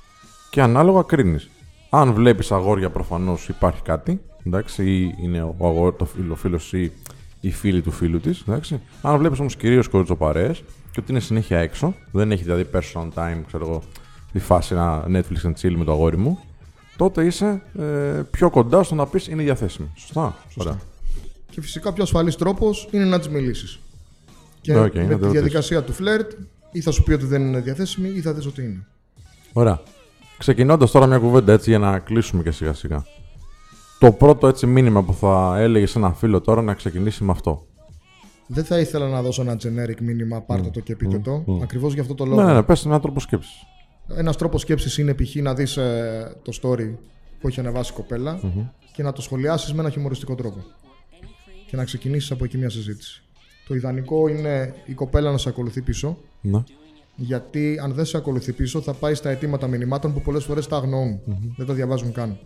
και 0.51 0.63
ανάλογα 0.63 1.03
κρίνεις. 1.03 1.51
Αν 1.91 2.13
βλέπεις 2.13 2.53
αγόρια, 2.53 2.91
προφανώς 2.91 3.49
υπάρχει 3.49 3.83
κάτι. 3.83 4.21
Εντάξει, 4.45 4.91
ή 4.91 5.15
είναι 5.23 5.43
ο 5.43 5.67
αγόρι, 5.67 5.97
το 5.97 6.05
φίλο, 6.05 6.35
φίλος 6.35 6.73
ή 6.73 6.93
η 7.41 7.51
φίλη 7.51 7.83
του 7.83 7.91
φίλου 7.91 8.21
της. 8.21 8.45
Αν 9.03 9.19
βλέπεις 9.19 9.39
όμως 9.39 9.57
κυρίως 9.57 9.89
κοριτσοπαρέες 9.89 10.63
και 10.91 11.01
ότι 11.01 11.11
είναι 11.11 11.21
συνέχεια 11.21 11.59
έξω, 11.59 11.95
δεν 12.13 12.33
έχει 12.33 12.43
δηλαδή 12.43 12.67
personal 12.73 13.09
time, 13.15 13.43
ξέρω 13.47 13.67
εγώ, 13.67 13.83
η 14.33 14.39
φάση 14.39 14.75
ένα 14.75 15.05
Netflix 15.09 15.47
and 15.47 15.53
chill 15.61 15.75
με 15.77 15.85
το 15.85 15.93
αγόρι 15.93 16.17
μου, 16.17 16.39
τότε 16.97 17.25
είσαι 17.25 17.63
ε, 17.79 17.85
πιο 18.31 18.51
κοντά 18.51 18.83
στο 18.83 18.95
να 18.95 19.07
πεις 19.07 19.29
είναι 19.29 19.43
διαθέσιμη. 19.43 19.89
Σωστά. 19.97 20.37
Ωραία. 20.57 20.79
Και 21.57 21.63
φυσικά 21.63 21.93
πιο 21.93 22.03
ασφαλής 22.03 22.37
τρόπος 22.37 22.89
είναι 22.91 23.05
να 23.05 23.21
τη 23.21 23.29
μιλήσεις. 23.31 23.79
Και 24.61 24.73
Ναι, 24.73 24.81
οκ, 24.81 24.95
να 24.95 25.01
με 25.01 25.07
το 25.07 25.09
τη 25.09 25.13
ρωτήσω. 25.13 25.31
διαδικασία 25.31 25.83
του 25.83 25.93
φλερτ, 25.93 26.33
ή 26.73 26.81
θα 26.81 26.91
σου 26.91 27.03
πει 27.03 27.13
ότι 27.13 27.25
δεν 27.25 27.43
είναι 27.43 27.61
διαθέσιμη, 27.61 28.09
ή 28.09 28.21
θα 28.21 28.33
δεις 28.33 28.47
ότι 28.47 28.63
είναι. 28.63 28.87
Ωραία. 29.53 29.81
Ξεκινώντας 30.39 30.91
τώρα 30.91 31.07
μια 31.07 31.19
κουβέντα 31.19 31.53
έτσι 31.53 31.71
για 31.71 31.79
να 31.79 31.99
κλείσουμε 31.99 32.43
και 32.43 32.51
σιγά 32.51 32.73
σιγά. 32.73 33.05
Το 33.99 34.13
πρώτο 34.13 34.47
έτσι 34.47 34.67
μήνυμα 34.67 35.03
που 35.03 35.15
θα 35.15 35.55
έλεγε 35.59 35.87
σε 35.87 35.99
ένα 35.99 36.13
φίλο 36.13 36.41
τώρα 36.41 36.63
να 36.63 36.75
ξεκινήσει 36.75 37.25
με 37.25 37.31
αυτό. 37.31 37.67
Δεν 38.47 38.65
θα 38.65 38.79
ήθελα 38.79 39.09
να 39.09 39.23
δώσω 39.23 39.43
ένα 39.43 39.57
generic 39.57 40.01
μήνυμα, 40.01 40.41
πάρτε 40.41 40.71
το 40.71 40.81
και 40.81 40.97
πείτε 40.97 41.19
το. 41.19 41.45
Ακριβώς 41.63 41.93
για 41.93 42.03
αυτό 42.03 42.15
το 42.15 42.25
λόγο. 42.25 42.41
Ναι, 42.41 42.47
ναι, 42.47 42.53
ναι, 42.53 42.63
πες 42.63 42.85
έναν 42.85 43.01
τρόπο 43.01 43.21
σκέψης. 43.21 43.55
Ένας 44.17 44.37
τρόπος 44.37 44.61
σκέψης 44.61 44.99
είναι 44.99 45.15
π.χ. 45.15 45.35
να 45.35 45.55
δεις 45.55 45.75
το 46.43 46.59
story 46.63 46.95
που 47.41 47.49
έχει 47.49 47.61
ανεβάσει 47.61 47.93
η 47.93 47.95
κοπελα 47.95 48.41
και 48.93 49.03
να 49.03 49.13
το 49.13 49.23
σχολιάσεις 49.23 49.73
με 49.73 49.81
ένα 49.81 49.91
χιουμοριστικό 49.91 50.35
τρόπο. 50.35 50.65
Και 51.67 51.77
να 51.77 51.85
ξεκινήσεις 51.85 52.31
από 52.31 52.45
εκεί 52.45 52.59
μια 52.59 52.71
συζήτηση. 52.71 53.23
Το 53.69 53.75
ιδανικό 53.75 54.29
είναι 54.29 54.75
η 54.87 54.93
κοπέλα 54.93 55.31
να 55.31 55.39
σε 55.39 55.49
ακολουθεί 55.49 55.81
πίσω, 55.83 56.19
Ναι. 56.41 56.63
γιατί 57.17 57.79
αν 57.83 57.93
δεν 57.93 58.05
σε 58.05 58.17
ακολουθεί 58.17 58.53
πίσω 58.53 58.81
θα 58.81 58.93
πάει 58.93 59.15
στα 59.15 59.31
αιτήματα 59.31 59.67
μηνυμάτων 59.67 60.13
που 60.13 60.21
πολλές 60.21 60.45
φορές 60.45 60.67
τα 60.67 60.77
αγνοουν 60.77 61.21
Δεν 61.57 61.67
τα 61.67 61.75
διαβάζουν 61.75 62.13
καν. 62.13 62.39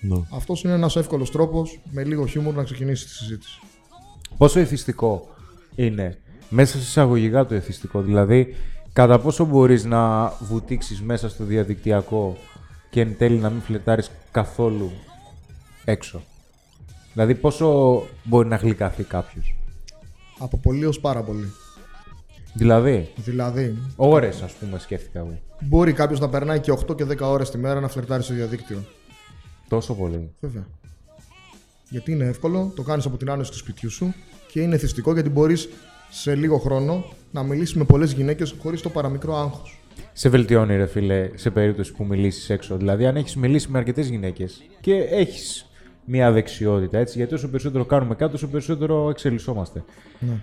ναι. 0.00 0.16
Αυτός 0.32 0.62
είναι 0.62 0.72
ένας 0.72 0.96
εύκολος 0.96 1.30
τρόπος 1.30 1.80
με 1.90 2.04
λίγο 2.04 2.26
χιούμορ 2.26 2.54
να 2.54 2.62
ξεκινήσεις 2.64 3.06
τη 3.06 3.12
συζήτηση. 3.12 3.60
Πόσο 4.36 4.60
εθιστικό 4.60 5.28
είναι 5.74 6.18
μέσα 6.48 6.72
σε 6.76 6.82
εισαγωγικά 6.82 7.46
το 7.46 7.54
εθιστικό, 7.54 8.02
δηλαδή 8.02 8.54
κατά 8.92 9.18
πόσο 9.18 9.44
μπορείς 9.44 9.84
να 9.84 10.28
βουτήξεις 10.28 11.00
μέσα 11.02 11.28
στο 11.28 11.44
διαδικτυακό 11.44 12.36
και 12.90 13.00
εν 13.00 13.16
τέλει 13.18 13.36
να 13.36 13.50
μην 13.50 13.60
φλετάρεις 13.60 14.10
καθόλου 14.30 14.90
έξω; 15.84 16.22
Δηλαδή 17.18 17.34
πόσο 17.34 18.02
μπορεί 18.24 18.48
να 18.48 18.56
γλυκαθεί 18.56 19.02
κάποιος; 19.02 19.54
Από 20.38 20.58
πολύ 20.58 20.84
ως 20.84 21.00
πάρα 21.00 21.22
πολύ. 21.22 21.52
Δηλαδή, 22.54 23.08
Δηλαδή, 23.16 23.78
ώρες 23.96 24.42
ας 24.42 24.52
πούμε 24.52 24.78
σκέφτηκα 24.78 25.18
εγώ. 25.18 25.38
μπορεί 25.60 25.92
κάποιος 25.92 26.20
να 26.20 26.28
περνάει 26.28 26.60
και 26.60 26.70
8 26.70 26.94
και 26.96 27.04
10 27.04 27.16
ώρες 27.20 27.50
τη 27.50 27.58
μέρα 27.58 27.80
να 27.80 27.88
φλερτάρει 27.88 28.22
στο 28.22 28.34
διαδίκτυο. 28.34 28.84
Τόσο 29.68 29.94
πολύ. 29.94 30.30
Βέβαια. 30.40 30.66
Γιατί 31.90 32.12
είναι 32.12 32.24
εύκολο, 32.24 32.72
το 32.76 32.82
κάνεις 32.82 33.04
από 33.06 33.16
την 33.16 33.30
άνεση 33.30 33.50
του 33.50 33.56
σπιτιού 33.56 33.90
σου 33.90 34.14
και 34.52 34.60
είναι 34.60 34.76
θυστικό 34.76 35.12
γιατί 35.12 35.28
μπορείς 35.28 35.68
σε 36.10 36.34
λίγο 36.34 36.58
χρόνο 36.58 37.04
να 37.30 37.42
μιλήσεις 37.42 37.74
με 37.74 37.84
πολλές 37.84 38.12
γυναίκες 38.12 38.54
χωρίς 38.62 38.80
το 38.80 38.88
παραμικρό 38.90 39.36
άγχος. 39.36 39.80
Σε 40.12 40.28
βελτιώνει, 40.28 40.76
ρε 40.76 40.86
φίλε, 40.86 41.30
σε 41.34 41.50
περίπτωση 41.50 41.92
που 41.92 42.04
μιλήσεις 42.04 42.50
έξω. 42.50 42.76
Δηλαδή, 42.76 43.06
αν 43.06 43.16
έχεις 43.16 43.36
μιλήσει 43.36 43.70
με 43.70 43.78
αρκετές 43.78 44.08
γυναίκες 44.08 44.62
και 44.80 44.94
έχεις 44.94 45.67
μια 46.08 46.32
δεξιότητα, 46.32 46.98
έτσι, 46.98 47.18
γιατί 47.18 47.34
όσο 47.34 47.48
περισσότερο 47.48 47.84
κάνουμε 47.84 48.14
κάτι, 48.14 48.32
τόσο 48.32 48.48
περισσότερο 48.48 49.10
εξελισσόμαστε. 49.10 49.84
Ναι. 50.18 50.40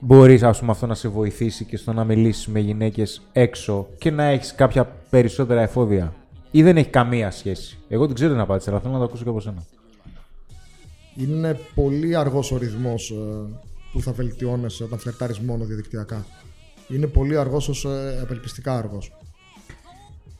Μπορείς, 0.00 0.42
ας 0.42 0.58
πούμε, 0.58 0.70
αυτό 0.70 0.86
να 0.86 0.94
σε 0.94 1.08
βοηθήσει 1.08 1.64
και 1.64 1.76
στο 1.76 1.92
να 1.92 2.04
μιλήσεις 2.04 2.46
με 2.46 2.60
γυναίκες 2.60 3.22
έξω 3.32 3.86
και 3.98 4.10
να 4.10 4.24
έχεις 4.24 4.54
κάποια 4.54 4.84
περισσότερα 5.10 5.60
εφόδια. 5.60 6.14
Ή 6.50 6.62
δεν 6.62 6.76
έχει 6.76 6.88
καμία 6.88 7.30
σχέση. 7.30 7.78
Εγώ 7.88 8.06
δεν 8.06 8.14
ξέρω 8.14 8.30
την 8.30 8.40
απάντηση, 8.40 8.70
αλλά 8.70 8.80
θέλω 8.80 8.92
να 8.92 8.98
το 8.98 9.04
ακούσω 9.04 9.22
και 9.22 9.28
από 9.28 9.40
σένα. 9.40 9.64
Είναι 11.16 11.58
πολύ 11.74 12.16
αργός 12.16 12.52
ο 12.52 12.56
ρυθμός 12.56 13.14
που 13.92 14.00
θα 14.00 14.12
βελτιώνεσαι 14.12 14.84
όταν 14.84 14.98
φλερτάρεις 14.98 15.38
μόνο 15.38 15.64
διαδικτυακά. 15.64 16.26
Είναι 16.88 17.06
πολύ 17.06 17.38
αργός 17.38 17.84
ω 17.84 17.88
απελπιστικά 18.22 18.76
αργός. 18.78 19.12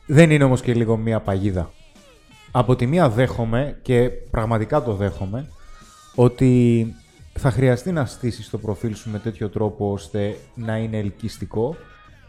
Δεν 0.07 0.31
είναι 0.31 0.45
όμως 0.45 0.61
και 0.61 0.75
λίγο 0.75 0.97
μία 0.97 1.21
παγίδα. 1.21 1.71
Από 2.57 2.77
τη 2.77 2.87
μία 2.87 3.09
δέχομαι 3.09 3.79
και 3.83 4.11
πραγματικά 4.31 4.83
το 4.83 4.95
δέχομαι 4.95 5.47
ότι 6.15 6.95
θα 7.33 7.51
χρειαστεί 7.51 7.93
να 7.93 8.05
στήσεις 8.05 8.51
το 8.51 8.59
προφίλ 8.59 8.95
σου 8.95 9.11
με 9.11 9.19
τέτοιο 9.19 9.49
τρόπο 9.49 9.93
ώστε 9.93 10.37
να 10.55 10.77
είναι 10.77 10.99
ελκυστικό 10.99 11.77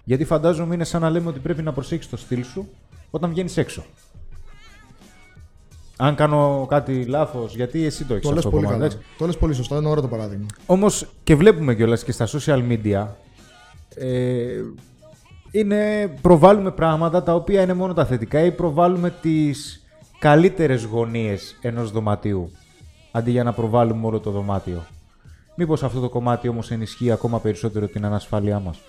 γιατί 0.04 0.26
φαντάζομαι 0.26 0.74
είναι 0.76 0.84
σαν 0.84 1.02
να 1.02 1.10
λέμε 1.10 1.30
ότι 1.30 1.40
πρέπει 1.40 1.62
να 1.62 1.74
προσέχεις 1.74 2.10
το 2.10 2.18
στυλ 2.18 2.44
σου 2.44 2.70
όταν 3.12 3.30
βγαίνεις 3.30 3.58
έξω. 3.58 3.84
Αν 5.98 6.16
κάνω 6.16 6.66
κάτι 6.70 7.06
λάθος, 7.06 7.56
γιατί 7.56 7.86
εσύ 7.86 8.06
το 8.06 8.14
έχεις 8.14 8.28
Το 8.28 8.34
λες 8.34 8.46
αυτό 8.46 8.50
πολύ 8.50 8.64
κομμάτι, 8.64 8.82
καλά. 8.82 8.94
εντάξει. 8.94 9.18
Το 9.18 9.26
λες 9.26 9.38
πολύ 9.38 9.54
σωστά, 9.54 9.78
είναι 9.78 9.88
ωραίο 9.88 10.02
το 10.02 10.08
παράδειγμα. 10.08 10.46
Όμως 10.66 11.08
και 11.24 11.36
βλέπουμε 11.36 11.76
κιόλας 11.76 12.04
και 12.04 12.12
στα 12.12 12.28
social 12.28 12.64
media 12.70 13.08
ε, 13.96 14.62
είναι, 15.52 16.08
προβάλλουμε 16.22 16.72
πράγματα 16.72 17.24
τα 17.24 17.36
οποία 17.36 17.62
είναι 17.62 17.74
μόνο 17.74 17.94
τα 17.94 18.06
θετικά 18.06 18.46
ή 18.46 18.52
προβάλλουμε 18.52 19.14
τις 19.22 19.85
καλύτερες 20.20 20.84
γωνίες 20.84 21.58
ενός 21.62 21.92
δωματίου 21.92 22.52
αντί 23.12 23.32
για 23.32 23.44
να 23.44 23.54
προβάλλουμε 23.54 24.08
όλο 24.08 24.20
το 24.20 24.32
δωμάτιο. 24.32 24.86
Μήπως 25.56 25.84
αυτό 25.84 26.00
το 26.00 26.10
κομμάτι 26.10 26.48
όμως 26.48 26.72
ενισχύει 26.72 27.12
ακόμα 27.12 27.40
περισσότερο 27.40 27.88
την 27.88 28.06
ανασφάλειά 28.06 28.60
μας; 28.60 28.80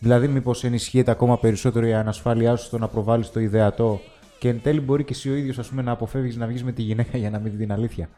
Δηλαδή 0.00 0.28
μήπως 0.28 0.64
ενισχύεται 0.64 1.10
ακόμα 1.10 1.38
περισσότερο 1.38 1.86
η 1.86 1.94
ανασφάλειά 1.94 2.56
σου 2.56 2.64
στο 2.64 2.78
να 2.78 2.88
προβάλλεις 2.88 3.30
το 3.30 3.40
ιδεατό 3.40 4.00
και 4.38 4.48
εν 4.48 4.60
τέλει 4.62 4.80
μπορεί 4.80 5.04
και 5.04 5.12
εσύ 5.12 5.30
ο 5.30 5.34
ίδιος 5.34 5.58
ας 5.58 5.68
πούμε, 5.68 5.82
να 5.82 5.90
αποφεύγεις 5.90 6.36
να 6.36 6.46
βγεις 6.46 6.64
με 6.64 6.72
τη 6.72 6.82
γυναίκα 6.82 7.18
για 7.18 7.30
να 7.30 7.38
μην 7.38 7.52
δει 7.52 7.58
την 7.58 7.72
αλήθεια; 7.72 8.08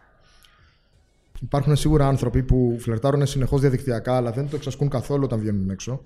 Υπάρχουν 1.41 1.77
σίγουρα 1.77 2.07
άνθρωποι 2.09 2.43
που 2.43 2.77
φλερτάρουν 2.81 3.27
συνεχώς 3.27 3.61
διαδικτυακά, 3.61 4.17
αλλά 4.17 4.31
δεν 4.31 4.49
το 4.49 4.57
εξασκούν 4.57 4.89
καθόλου 4.89 5.23
όταν 5.25 5.39
βγαίνουν 5.39 5.71
έξω. 5.71 6.03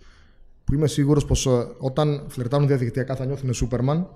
Που 0.64 0.74
είμαι 0.74 0.86
σίγουρος 0.86 1.24
πως 1.24 1.48
όταν 1.78 2.24
φλερτάρουν 2.28 2.66
διαδικτυακά 2.66 3.16
θα 3.16 3.24
νιώθουν 3.24 3.54
Σούπερμαν 3.54 4.08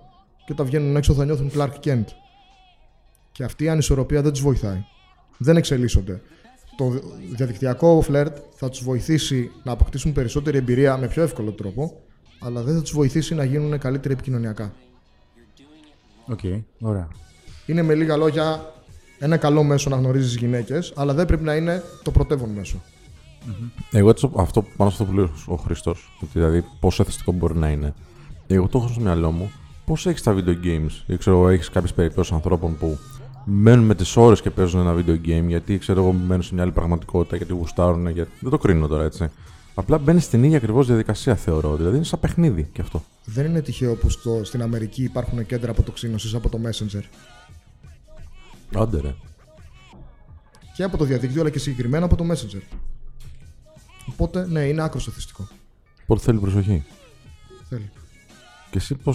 και 0.46 0.52
όταν 0.52 0.66
βγαίνουν 0.66 0.96
έξω 0.96 1.14
θα 1.14 1.24
νιώθουν 1.24 1.50
Clark 1.54 1.72
Kent. 1.84 2.04
Και 3.32 3.44
αυτή 3.44 3.64
η 3.64 3.68
ανισορροπία 3.68 4.22
δεν 4.22 4.32
τους 4.32 4.40
βοηθάει. 4.40 4.84
Δεν 5.38 5.56
εξελίσσονται. 5.56 6.20
Το 6.76 7.00
διαδικτυακό 7.34 8.00
φλερτ 8.00 8.36
θα 8.54 8.68
τους 8.68 8.82
βοηθήσει 8.82 9.50
να 9.62 9.72
αποκτήσουν 9.72 10.12
περισσότερη 10.12 10.58
εμπειρία 10.58 10.96
με 10.96 11.08
πιο 11.08 11.22
εύκολο 11.22 11.50
τρόπο, 11.52 12.00
αλλά 12.38 12.62
δεν 12.62 12.74
θα 12.74 12.82
τους 12.82 12.92
βοηθήσει 12.92 13.34
να 13.34 13.44
γίνουν 13.44 13.78
καλύτεροι 13.78 14.14
επικοινωνιακά. 14.14 14.72
Οκ, 16.26 16.40
ωραία. 16.80 17.08
Είναι 17.66 17.82
με 17.82 17.94
λίγα 17.94 18.16
λόγια 18.16 18.72
ένα 19.18 19.36
καλό 19.36 19.62
μέσο 19.62 19.90
να 19.90 19.96
γνωρίζεις 19.96 20.36
γυναίκες, 20.36 20.92
αλλά 20.96 21.14
δεν 21.14 21.26
πρέπει 21.26 21.44
να 21.44 21.54
είναι 21.54 21.82
το 22.02 22.10
πρωτεύον 22.10 22.50
μέσο. 22.50 22.82
Εγώ 23.90 24.08
έτσι, 24.08 24.30
αυτό, 24.36 24.62
πάνω 24.76 24.90
σε 24.90 25.02
αυτό 25.02 25.04
που 25.04 25.18
λέει 25.18 25.30
ο 25.46 25.54
Χριστός, 25.54 26.10
δηλαδή 26.32 26.64
πόσο 26.80 27.02
εθιστικό 27.02 27.32
μπορεί 27.32 27.56
να 27.56 27.70
είναι. 27.70 27.94
Εγώ 28.46 28.68
το 28.68 28.78
έχω 28.78 28.88
στο 28.88 29.00
μυαλό 29.00 29.30
μου 29.30 29.52
πώς 29.86 30.06
έχεις 30.06 30.22
τα 30.22 30.34
video 30.34 30.64
games; 30.64 30.90
Ή 31.06 31.16
ξέρω, 31.16 31.48
έχεις 31.48 31.70
κάποιες 31.70 31.92
περιπτώσεις 31.92 32.32
ανθρώπων 32.32 32.76
που 32.78 32.98
μένουν 33.44 33.84
με 33.84 33.94
τις 33.94 34.16
ώρες 34.16 34.40
και 34.40 34.50
παίζουν 34.50 34.80
ένα 34.80 34.94
video 34.94 35.26
game 35.26 35.44
γιατί 35.46 35.78
ξέρω 35.78 36.00
εγώ 36.00 36.12
μένουν 36.12 36.42
σε 36.42 36.54
μια 36.54 36.62
άλλη 36.62 36.72
πραγματικότητα 36.72 37.36
γιατί 37.36 37.52
γουστάρουν. 37.52 38.08
Γιατί... 38.08 38.30
Δεν 38.40 38.50
το 38.50 38.58
κρίνω 38.58 38.86
τώρα 38.86 39.04
έτσι. 39.04 39.30
Απλά 39.74 39.98
μπαίνεις 39.98 40.24
στην 40.24 40.44
ίδια 40.44 40.56
ακριβώς 40.56 40.86
διαδικασία 40.86 41.34
θεωρώ. 41.34 41.76
Δηλαδή 41.76 41.96
είναι 41.96 42.04
σαν 42.04 42.20
παιχνίδι 42.20 42.68
κι 42.72 42.80
αυτό. 42.80 43.04
Δεν 43.24 43.46
είναι 43.46 43.60
τυχαίο 43.60 43.94
που 43.94 44.10
στο, 44.10 44.40
στην 44.44 44.62
Αμερική 44.62 45.02
υπάρχουν 45.02 45.46
κέντρα 45.46 45.70
αποτοξίνωσης 45.70 46.34
από 46.34 46.48
το 46.48 46.60
Messenger 46.64 47.02
Άντε 48.74 49.00
ρε. 49.00 49.14
και 50.74 50.82
από 50.82 50.96
το 50.96 51.04
διαδίκτυο, 51.04 51.40
αλλά 51.40 51.50
και 51.50 51.58
συγκεκριμένα 51.58 52.04
από 52.04 52.16
το 52.16 52.24
Messenger. 52.30 52.60
Οπότε, 54.08 54.46
ναι, 54.46 54.60
είναι 54.60 54.82
άκρος 54.82 55.02
στατιστικό. 55.02 55.48
Πότε 56.06 56.22
θέλει 56.22 56.38
προσοχή; 56.38 56.84
Θέλει. 57.68 57.90
Και 58.70 58.78
εσύ 58.78 58.94
πώ. 58.94 59.14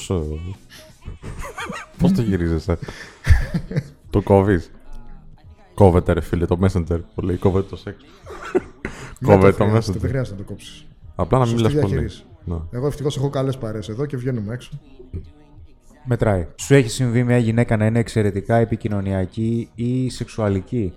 πώς 1.98 2.12
το 2.12 2.22
γυρίζεσαι; 2.22 2.78
το 4.10 4.22
κόβεις; 4.22 4.72
Κόβεται 5.74 6.14
ρε 6.14 6.22
φίλε 6.22 6.46
το 6.46 6.60
Messenger. 6.62 7.00
Που 7.16 7.22
λέει 7.22 7.36
κόβεται 7.38 7.68
το 7.70 7.76
σεξ. 7.76 8.04
Κόβεται 9.24 9.52
το 9.52 9.58
Δεν 9.58 9.68
χρειάζεται, 9.68 9.92
Δεν 9.92 10.02
Messenger. 10.02 10.08
χρειάζεται 10.10 10.38
να 10.38 10.44
το 10.44 10.50
κόψεις. 10.50 10.86
Απλά 11.16 11.38
να 11.40 11.46
Σωστή 11.46 11.58
μιλάς 11.58 11.74
πολύ. 11.74 11.86
διαχείριση. 11.88 12.24
Ναι. 12.46 12.56
Εγώ 12.72 12.88
ευτυχώς 12.88 13.18
έχω 13.18 13.30
καλές 13.30 13.58
παρέ 13.58 13.80
εδώ 13.90 14.06
και 14.06 14.18
βγαίνουμε 14.18 14.54
έξω. 14.54 14.70
Μετράει. 16.06 16.48
Σου 16.56 16.74
έχει 16.74 16.90
συμβεί 16.90 17.24
μια 17.24 17.38
γυναίκα 17.38 17.78
να 17.78 17.86
είναι 17.86 18.00
εξαιρετικά 18.00 18.56
επικοινωνιακή 18.56 19.70
ή 19.76 20.10
σεξουαλική; 20.10 20.94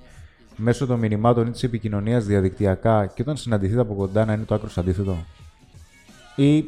Μέσω 0.56 0.86
των 0.86 0.98
μηνυμάτων 0.98 1.46
ή 1.46 1.50
της 1.50 1.62
επικοινωνίας 1.62 2.24
διαδικτυακά 2.24 3.06
και 3.06 3.22
όταν 3.22 3.36
συναντηθείτε 3.36 3.80
από 3.80 3.94
κοντά 3.94 4.24
να 4.24 4.32
είναι 4.32 4.44
το 4.44 4.54
άκρο 4.54 4.68
αντίθετο; 4.76 5.16
Ή 6.36 6.64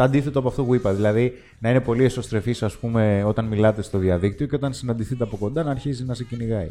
το 0.00 0.06
αντίθετο 0.06 0.38
από 0.38 0.48
αυτό 0.48 0.64
που 0.64 0.74
είπα. 0.74 0.92
Δηλαδή 0.92 1.32
να 1.58 1.70
είναι 1.70 1.80
πολύ 1.80 2.04
εσωστρεφής, 2.04 2.62
ας 2.62 2.76
πούμε, 2.76 3.24
όταν 3.24 3.44
μιλάτε 3.44 3.82
στο 3.82 3.98
διαδίκτυο 3.98 4.46
και 4.46 4.54
όταν 4.54 4.72
συναντηθείτε 4.72 5.24
από 5.24 5.36
κοντά 5.36 5.62
να 5.62 5.70
αρχίζει 5.70 6.04
να 6.04 6.14
σε 6.14 6.24
κυνηγάει. 6.24 6.68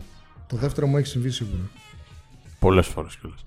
Το 0.48 0.58
δεύτερο 0.58 0.88
μου 0.88 0.98
έχει 0.98 1.08
συμβεί 1.08 1.30
σίγουρα. 1.30 1.70
Πολλές 2.60 2.88
φορές 2.88 3.15
κιόλας. 3.15 3.44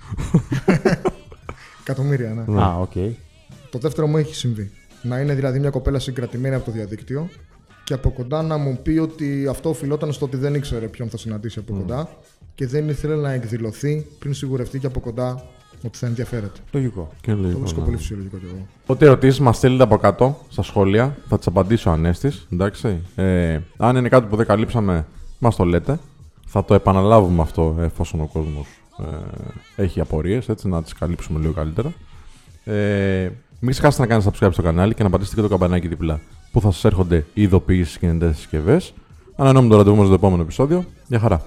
Εκατομμύρια, 1.83 2.45
ναι. 2.47 2.62
Α, 2.62 2.79
οκ. 2.79 2.92
Το 3.71 3.79
δεύτερο 3.79 4.07
μου 4.07 4.16
έχει 4.16 4.35
συμβεί. 4.35 4.71
Να 5.03 5.21
είναι 5.21 5.35
δηλαδή 5.35 5.59
μια 5.59 5.71
κοπέλα 5.71 5.99
συγκρατημένη 5.99 6.55
από 6.55 6.64
το 6.64 6.71
διαδίκτυο 6.71 7.29
και 7.85 7.95
από 7.95 8.11
κοντά 8.11 8.42
να 8.42 8.57
μου 8.57 8.79
πει 8.83 8.99
ότι 8.99 9.47
αυτό 9.51 9.68
οφειλόταν 9.68 10.12
στο 10.12 10.27
ότι 10.27 10.37
δεν 10.37 10.55
ήξερε 10.55 10.87
ποιον 10.87 11.09
θα 11.09 11.16
συναντήσει 11.16 11.59
από 11.59 11.73
κοντά 11.73 12.09
και 12.55 12.66
δεν 12.66 12.88
ήθελε 12.88 13.16
να 13.16 13.33
εκδηλωθεί 13.33 14.07
πριν 14.18 14.35
σιγουρευτεί 14.35 14.79
και 14.79 14.87
από 14.87 15.01
κοντά 15.01 15.45
Ότι 15.85 15.99
θα 15.99 16.07
ενδιαφέρεται. 16.07 16.61
Λογικό. 16.73 17.11
Και 17.21 17.33
Το 17.33 17.38
λίγο, 17.40 17.59
βρίσκω 17.59 17.79
ναι. 17.79 17.85
πολύ 17.85 17.97
φυσιολογικό 17.97 18.37
κι 18.37 18.45
εγώ. 18.49 18.66
Ό,τι 18.87 19.05
ερωτήσεις 19.05 19.42
μας 19.42 19.57
στείλετε 19.57 19.83
από 19.83 19.97
κάτω 19.97 20.38
στα 20.49 20.62
σχόλια, 20.62 21.16
θα 21.29 21.38
τις 21.38 21.47
απαντήσει 21.46 21.90
ο 21.90 21.95
Ανέστης. 21.95 22.33
Εντάξει. 22.53 22.99
Ε, 23.14 23.61
αν 23.77 23.97
είναι 23.97 24.09
κάτι 24.09 24.27
που 24.27 24.37
δεν 24.37 24.47
καλύψαμε, 24.47 25.07
μας 25.38 25.57
το 25.57 25.64
λέτε. 25.64 25.99
Θα 26.47 26.64
το 26.64 26.75
επαναλάβουμε 26.75 27.42
αυτό 27.42 27.77
εφόσον 27.81 28.21
ο 28.21 28.29
κόσμος 28.33 28.66
ε, 29.77 29.83
έχει 29.83 30.01
απορίες, 30.01 30.49
έτσι 30.49 30.68
να 30.68 30.83
τις 30.83 30.92
καλύψουμε 30.92 31.40
λίγο 31.40 31.53
καλύτερα. 31.53 31.92
Ε, 32.64 33.31
μην 33.61 33.71
ξεχάσετε 33.71 34.03
να 34.03 34.09
κάνετε 34.09 34.31
subscribe 34.31 34.53
στο 34.53 34.62
κανάλι 34.62 34.95
και 34.95 35.03
να 35.03 35.11
πατήσετε 35.11 35.37
και 35.37 35.42
το 35.42 35.49
καμπανάκι 35.49 35.88
δίπλα 35.88 36.21
που 36.53 36.61
θα 36.61 36.71
σας 36.71 36.85
έρχονται 36.85 37.27
οι 37.35 37.42
ειδοποιήσεις 37.42 37.99
και 37.99 38.07
κινητέ 38.07 38.33
συσκευές. 38.33 38.92
Ανανόμουν 39.37 39.71
το 39.71 39.77
ραντεβού 39.77 39.97
μας 39.97 40.07
στο 40.07 40.14
επόμενο 40.14 40.42
επεισόδιο. 40.42 40.85
Γεια 41.07 41.18
χαρά. 41.18 41.42